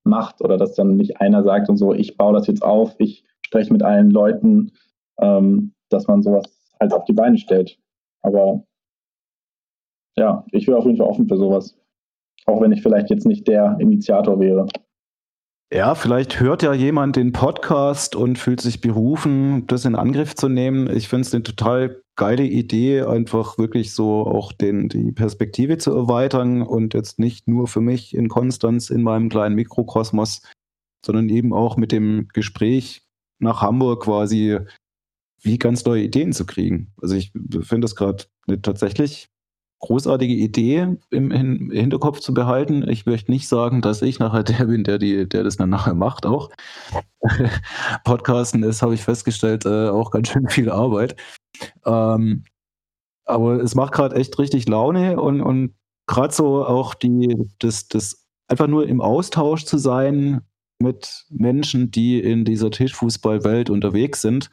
macht 0.05 0.43
oder 0.43 0.57
dass 0.57 0.75
dann 0.75 0.97
nicht 0.97 1.21
einer 1.21 1.45
sagt 1.45 1.69
und 1.69 1.77
so, 1.77 1.95
ich 1.95 2.17
baue 2.17 2.33
das 2.33 2.49
jetzt 2.49 2.65
auf, 2.65 2.97
ich 2.99 3.25
spreche 3.43 3.73
mit 3.73 3.85
allen 3.85 4.11
Leuten, 4.11 4.73
ähm, 5.21 5.73
dass 5.89 6.09
man 6.09 6.23
sowas 6.23 6.45
halt 6.81 6.93
auf 6.93 7.05
die 7.05 7.13
Beine 7.13 7.39
stellt. 7.39 7.79
Aber 8.23 8.65
ja, 10.17 10.45
ich 10.51 10.67
wäre 10.67 10.79
auf 10.79 10.85
jeden 10.85 10.97
Fall 10.97 11.07
offen 11.07 11.29
für 11.29 11.37
sowas. 11.37 11.79
Auch 12.47 12.61
wenn 12.61 12.73
ich 12.73 12.83
vielleicht 12.83 13.09
jetzt 13.11 13.27
nicht 13.27 13.47
der 13.47 13.77
Initiator 13.79 14.41
wäre. 14.41 14.67
Ja, 15.75 15.95
vielleicht 15.95 16.39
hört 16.39 16.63
ja 16.63 16.75
jemand 16.75 17.17
den 17.17 17.33
Podcast 17.33 18.15
und 18.15 18.39
fühlt 18.39 18.61
sich 18.61 18.83
berufen, 18.83 19.67
das 19.69 19.87
in 19.87 19.95
Angriff 19.95 20.35
zu 20.35 20.51
nehmen. 20.51 20.95
Ich 20.95 21.09
finde 21.09 21.27
es 21.27 21.33
eine 21.33 21.45
total 21.45 22.03
geile 22.15 22.45
Idee, 22.45 23.01
einfach 23.01 23.57
wirklich 23.57 23.95
so 23.95 24.27
auch 24.27 24.53
den, 24.53 24.91
die 24.91 25.13
Perspektive 25.13 25.79
zu 25.79 25.97
erweitern 25.97 26.61
und 26.61 26.93
jetzt 26.93 27.19
nicht 27.19 27.49
nur 27.49 27.69
für 27.69 27.81
mich 27.81 28.15
in 28.15 28.29
Konstanz 28.29 28.91
in 28.91 29.03
meinem 29.03 29.31
kleinen 29.31 29.55
Mikrokosmos, 29.55 30.43
sondern 31.07 31.31
eben 31.31 31.55
auch 31.55 31.79
mit 31.79 31.91
dem 31.91 32.29
Gespräch 32.35 33.07
nach 33.39 33.63
Hamburg 33.63 34.03
quasi 34.03 34.59
wie 35.41 35.57
ganz 35.57 35.87
neue 35.87 36.03
Ideen 36.03 36.35
zu 36.35 36.45
kriegen. 36.45 36.93
Also 37.01 37.15
ich 37.15 37.33
finde 37.33 37.81
das 37.81 37.97
gerade 37.97 38.25
eine 38.47 38.61
tatsächlich 38.61 39.32
großartige 39.83 40.33
Idee 40.33 40.97
im, 41.11 41.31
im, 41.31 41.71
Hinterkopf 41.71 42.21
zu 42.21 42.33
behalten. 42.33 42.89
Ich 42.89 43.05
möchte 43.05 43.31
nicht 43.31 43.49
sagen, 43.49 43.83
dass 43.83 44.01
ich 44.01 44.19
nachher 44.19 44.45
der 44.45 44.65
bin, 44.65 44.85
der, 44.85 44.99
die, 44.99 45.29
der 45.29 45.45
das 45.45 45.57
dann 45.57 45.71
nachher 45.71 45.95
macht 45.95 46.25
auch. 46.25 46.51
Podcasten 48.05 48.63
ist, 48.63 48.81
habe 48.81 48.95
ich 48.95 49.03
festgestellt, 49.03 49.67
äh, 49.67 49.89
auch 49.89 50.13
ganz 50.13 50.29
schön 50.29 50.49
viel 50.49 50.71
Arbeit. 50.71 51.17
Ähm, 51.85 52.45
aber 53.25 53.61
es 53.61 53.75
macht 53.75 53.93
gerade 53.93 54.17
echt 54.17 54.39
richtig 54.39 54.69
Laune 54.69 55.21
und, 55.21 55.41
und 55.41 55.75
gerade 56.07 56.33
so 56.33 56.65
auch 56.65 56.95
die, 56.95 57.37
das, 57.59 57.89
das 57.89 58.27
einfach 58.49 58.69
nur 58.69 58.87
im 58.87 59.01
Austausch 59.01 59.65
zu 59.65 59.79
sein 59.79 60.43
mit 60.79 61.25
Menschen, 61.29 61.91
die 61.91 62.21
in 62.21 62.45
dieser 62.45 62.71
Tischfußballwelt 62.71 63.69
unterwegs 63.69 64.21
sind 64.21 64.51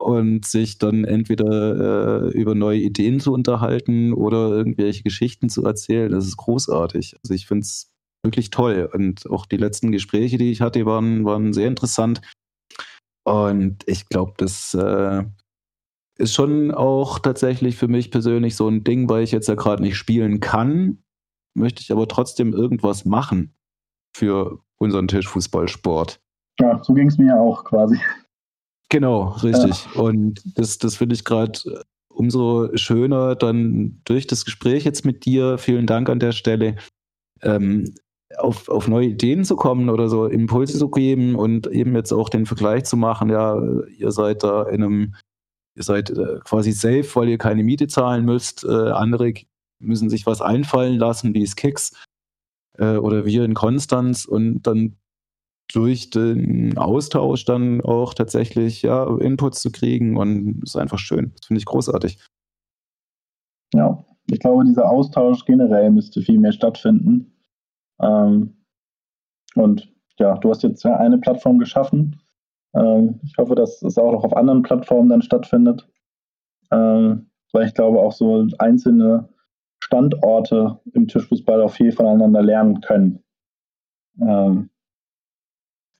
und 0.00 0.46
sich 0.46 0.78
dann 0.78 1.04
entweder 1.04 2.24
äh, 2.24 2.30
über 2.30 2.54
neue 2.54 2.78
Ideen 2.78 3.20
zu 3.20 3.32
unterhalten 3.32 4.14
oder 4.14 4.48
irgendwelche 4.48 5.02
Geschichten 5.02 5.50
zu 5.50 5.64
erzählen. 5.64 6.10
Das 6.10 6.26
ist 6.26 6.38
großartig. 6.38 7.16
Also 7.22 7.34
ich 7.34 7.46
finde 7.46 7.64
es 7.64 7.92
wirklich 8.24 8.48
toll. 8.48 8.88
Und 8.92 9.28
auch 9.30 9.44
die 9.44 9.58
letzten 9.58 9.92
Gespräche, 9.92 10.38
die 10.38 10.50
ich 10.50 10.62
hatte, 10.62 10.86
waren, 10.86 11.26
waren 11.26 11.52
sehr 11.52 11.68
interessant. 11.68 12.22
Und 13.24 13.84
ich 13.86 14.06
glaube, 14.06 14.32
das 14.38 14.72
äh, 14.72 15.24
ist 16.18 16.34
schon 16.34 16.70
auch 16.72 17.18
tatsächlich 17.18 17.76
für 17.76 17.88
mich 17.88 18.10
persönlich 18.10 18.56
so 18.56 18.68
ein 18.68 18.84
Ding, 18.84 19.08
weil 19.10 19.22
ich 19.22 19.32
jetzt 19.32 19.48
ja 19.48 19.54
gerade 19.54 19.82
nicht 19.82 19.96
spielen 19.96 20.40
kann, 20.40 21.02
möchte 21.54 21.82
ich 21.82 21.92
aber 21.92 22.08
trotzdem 22.08 22.54
irgendwas 22.54 23.04
machen 23.04 23.54
für 24.16 24.60
unseren 24.78 25.08
Tischfußballsport. 25.08 26.20
Ja, 26.58 26.82
so 26.82 26.94
ging 26.94 27.08
es 27.08 27.18
mir 27.18 27.38
auch 27.38 27.64
quasi. 27.64 28.00
Genau, 28.90 29.28
richtig. 29.42 29.86
Ja. 29.94 30.00
Und 30.00 30.42
das, 30.58 30.78
das 30.78 30.96
finde 30.96 31.14
ich 31.14 31.24
gerade 31.24 31.58
äh, 31.64 31.80
umso 32.08 32.68
schöner 32.76 33.36
dann 33.36 34.02
durch 34.04 34.26
das 34.26 34.44
Gespräch 34.44 34.84
jetzt 34.84 35.06
mit 35.06 35.24
dir. 35.24 35.56
Vielen 35.56 35.86
Dank 35.86 36.10
an 36.10 36.18
der 36.18 36.32
Stelle. 36.32 36.76
Ähm, 37.40 37.94
auf, 38.38 38.68
auf 38.68 38.86
neue 38.86 39.08
Ideen 39.08 39.44
zu 39.44 39.56
kommen 39.56 39.88
oder 39.88 40.08
so 40.08 40.26
Impulse 40.26 40.78
zu 40.78 40.88
geben 40.90 41.34
und 41.34 41.66
eben 41.68 41.94
jetzt 41.94 42.12
auch 42.12 42.28
den 42.28 42.46
Vergleich 42.46 42.84
zu 42.84 42.96
machen, 42.96 43.28
ja, 43.28 43.60
ihr 43.96 44.12
seid 44.12 44.44
da 44.44 44.64
in 44.64 44.84
einem, 44.84 45.14
ihr 45.74 45.82
seid 45.82 46.10
äh, 46.10 46.38
quasi 46.44 46.72
safe, 46.72 47.08
weil 47.14 47.28
ihr 47.28 47.38
keine 47.38 47.64
Miete 47.64 47.88
zahlen 47.88 48.24
müsst. 48.24 48.64
Äh, 48.64 48.90
andere 48.90 49.32
müssen 49.80 50.10
sich 50.10 50.26
was 50.26 50.42
einfallen 50.42 50.98
lassen, 50.98 51.34
wie 51.34 51.42
es 51.42 51.56
Kicks 51.56 51.92
äh, 52.78 52.96
oder 52.96 53.24
wir 53.24 53.44
in 53.44 53.54
Konstanz 53.54 54.26
und 54.26 54.62
dann 54.62 54.96
durch 55.72 56.10
den 56.10 56.76
Austausch 56.76 57.44
dann 57.44 57.80
auch 57.80 58.14
tatsächlich 58.14 58.82
ja, 58.82 59.04
Inputs 59.18 59.62
zu 59.62 59.70
kriegen 59.70 60.16
und 60.16 60.62
ist 60.62 60.76
einfach 60.76 60.98
schön. 60.98 61.32
Das 61.36 61.46
finde 61.46 61.58
ich 61.58 61.66
großartig. 61.66 62.18
Ja, 63.74 64.04
ich 64.26 64.40
glaube, 64.40 64.64
dieser 64.64 64.90
Austausch 64.90 65.44
generell 65.44 65.90
müsste 65.90 66.22
viel 66.22 66.38
mehr 66.38 66.52
stattfinden. 66.52 67.36
Ähm, 68.00 68.56
und 69.54 69.92
ja, 70.18 70.36
du 70.38 70.50
hast 70.50 70.62
jetzt 70.62 70.84
eine 70.84 71.18
Plattform 71.18 71.58
geschaffen. 71.58 72.20
Ähm, 72.74 73.20
ich 73.24 73.36
hoffe, 73.38 73.54
dass 73.54 73.82
es 73.82 73.98
auch 73.98 74.12
noch 74.12 74.24
auf 74.24 74.36
anderen 74.36 74.62
Plattformen 74.62 75.08
dann 75.08 75.22
stattfindet. 75.22 75.88
Ähm, 76.70 77.30
weil 77.52 77.66
ich 77.66 77.74
glaube, 77.74 77.98
auch 77.98 78.12
so 78.12 78.46
einzelne 78.58 79.28
Standorte 79.82 80.78
im 80.92 81.08
Tischfußball 81.08 81.62
auch 81.62 81.72
viel 81.72 81.90
voneinander 81.90 82.42
lernen 82.42 82.80
können. 82.80 83.24
Ähm, 84.20 84.69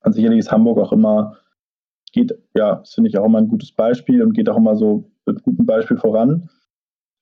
und 0.03 0.13
sicherlich 0.13 0.39
ist 0.39 0.51
Hamburg 0.51 0.79
auch 0.79 0.91
immer 0.91 1.37
geht, 2.11 2.37
ja, 2.55 2.75
das 2.75 2.93
finde 2.93 3.09
ich 3.09 3.17
auch 3.17 3.25
immer 3.25 3.39
ein 3.39 3.47
gutes 3.47 3.71
Beispiel 3.71 4.21
und 4.21 4.33
geht 4.33 4.49
auch 4.49 4.57
immer 4.57 4.75
so 4.75 5.09
mit 5.25 5.43
gutem 5.43 5.65
Beispiel 5.65 5.97
voran. 5.97 6.49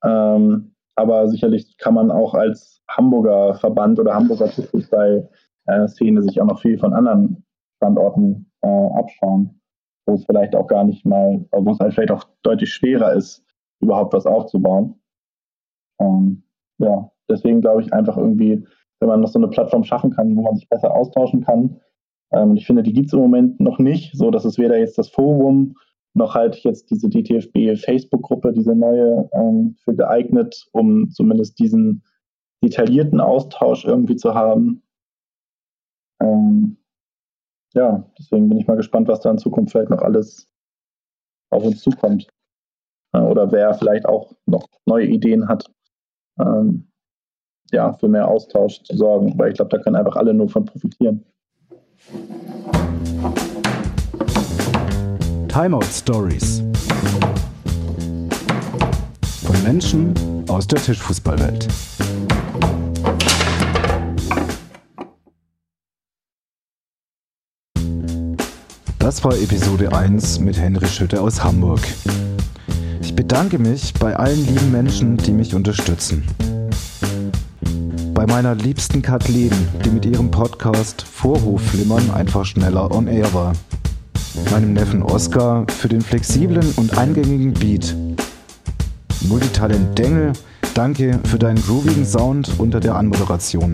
Ähm, 0.03 0.75
aber 0.95 1.27
sicherlich 1.27 1.77
kann 1.77 1.93
man 1.93 2.11
auch 2.11 2.33
als 2.33 2.81
Hamburger 2.89 3.55
Verband 3.55 3.99
oder 3.99 4.13
Hamburger 4.13 4.49
Tischfußball-Szene 4.49 6.23
sich 6.23 6.41
auch 6.41 6.47
noch 6.47 6.61
viel 6.61 6.77
von 6.77 6.93
anderen 6.93 7.45
Standorten 7.77 8.51
äh, 8.61 8.67
abschauen, 8.67 9.61
wo 10.05 10.15
es 10.15 10.25
vielleicht 10.25 10.55
auch 10.55 10.67
gar 10.67 10.83
nicht 10.83 11.05
mal, 11.05 11.45
wo 11.51 11.71
es 11.71 11.79
halt 11.79 11.93
vielleicht 11.93 12.11
auch 12.11 12.25
deutlich 12.43 12.73
schwerer 12.73 13.13
ist, 13.13 13.45
überhaupt 13.81 14.13
was 14.13 14.25
aufzubauen. 14.25 14.99
Ähm, 16.01 16.43
ja, 16.79 17.11
deswegen 17.29 17.61
glaube 17.61 17.81
ich 17.81 17.93
einfach 17.93 18.17
irgendwie, 18.17 18.65
wenn 18.99 19.09
man 19.09 19.21
noch 19.21 19.29
so 19.29 19.39
eine 19.39 19.47
Plattform 19.47 19.83
schaffen 19.83 20.11
kann, 20.11 20.35
wo 20.35 20.41
man 20.41 20.55
sich 20.55 20.67
besser 20.67 20.93
austauschen 20.93 21.45
kann. 21.45 21.79
Ähm, 22.31 22.55
ich 22.55 22.65
finde, 22.65 22.83
die 22.83 22.93
gibt 22.93 23.07
es 23.07 23.13
im 23.13 23.19
Moment 23.19 23.59
noch 23.59 23.79
nicht, 23.79 24.15
so 24.15 24.31
dass 24.31 24.45
es 24.45 24.57
weder 24.57 24.77
jetzt 24.77 24.97
das 24.97 25.09
Forum 25.09 25.75
noch 26.13 26.35
halt 26.35 26.57
jetzt 26.63 26.89
diese 26.89 27.09
DTFB 27.09 27.79
Facebook-Gruppe, 27.79 28.51
diese 28.53 28.75
neue, 28.75 29.29
ähm, 29.33 29.75
für 29.83 29.95
geeignet, 29.95 30.67
um 30.71 31.09
zumindest 31.11 31.59
diesen 31.59 32.03
detaillierten 32.63 33.21
Austausch 33.21 33.85
irgendwie 33.85 34.15
zu 34.15 34.33
haben. 34.33 34.81
Ähm, 36.21 36.77
ja, 37.73 38.03
deswegen 38.17 38.49
bin 38.49 38.57
ich 38.57 38.67
mal 38.67 38.77
gespannt, 38.77 39.07
was 39.07 39.21
da 39.21 39.31
in 39.31 39.37
Zukunft 39.37 39.71
vielleicht 39.71 39.91
noch 39.91 40.01
alles 40.01 40.47
auf 41.51 41.63
uns 41.63 41.81
zukommt. 41.81 42.27
Äh, 43.13 43.21
oder 43.21 43.51
wer 43.51 43.73
vielleicht 43.73 44.05
auch 44.05 44.33
noch 44.45 44.67
neue 44.85 45.05
Ideen 45.05 45.47
hat, 45.47 45.65
ähm, 46.39 46.91
ja, 47.71 47.93
für 47.93 48.07
mehr 48.07 48.27
Austausch 48.27 48.81
zu 48.83 48.97
sorgen, 48.97 49.37
weil 49.37 49.49
ich 49.49 49.55
glaube, 49.55 49.69
da 49.69 49.81
können 49.81 49.95
einfach 49.95 50.15
alle 50.15 50.33
nur 50.33 50.49
von 50.49 50.65
profitieren. 50.65 51.23
Timeout 55.47 55.85
Stories 55.91 56.63
von 59.43 59.63
Menschen 59.63 60.13
aus 60.47 60.67
der 60.67 60.81
Tischfußballwelt. 60.81 61.67
Das 68.99 69.23
war 69.23 69.33
Episode 69.33 69.91
1 69.91 70.39
mit 70.39 70.57
Henry 70.57 70.87
Schütte 70.87 71.21
aus 71.21 71.43
Hamburg. 71.43 71.81
Ich 73.01 73.15
bedanke 73.15 73.57
mich 73.59 73.93
bei 73.95 74.15
allen 74.15 74.45
lieben 74.45 74.71
Menschen, 74.71 75.17
die 75.17 75.31
mich 75.31 75.55
unterstützen. 75.55 76.23
Bei 78.19 78.27
meiner 78.27 78.53
liebsten 78.53 79.01
Kathleen, 79.01 79.53
die 79.85 79.89
mit 79.91 80.05
ihrem 80.05 80.29
Podcast 80.29 81.03
Vorhofflimmern 81.03 82.11
einfach 82.11 82.45
schneller 82.45 82.91
on 82.91 83.07
air 83.07 83.33
war. 83.33 83.53
Meinem 84.51 84.73
Neffen 84.73 85.01
Oskar 85.01 85.65
für 85.69 85.87
den 85.87 86.01
flexiblen 86.01 86.69
und 86.75 86.97
eingängigen 86.97 87.53
Beat. 87.53 87.95
Multitalent 89.21 89.97
Dengel, 89.97 90.33
danke 90.73 91.17
für 91.23 91.39
deinen 91.39 91.63
groovigen 91.63 92.05
Sound 92.05 92.51
unter 92.57 92.81
der 92.81 92.95
Anmoderation. 92.95 93.71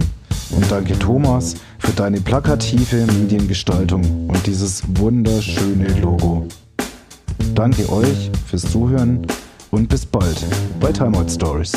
Und 0.52 0.72
danke 0.72 0.94
Thomas 1.00 1.56
für 1.80 1.94
deine 1.94 2.22
plakative 2.22 3.08
Mediengestaltung 3.14 4.28
und 4.28 4.46
dieses 4.46 4.84
wunderschöne 5.00 5.88
Logo. 6.02 6.46
Danke 7.56 7.92
euch 7.92 8.30
fürs 8.46 8.72
Zuhören 8.72 9.26
und 9.72 9.90
bis 9.90 10.06
bald 10.06 10.46
bei 10.80 10.92
Timeout 10.92 11.30
Stories. 11.30 11.72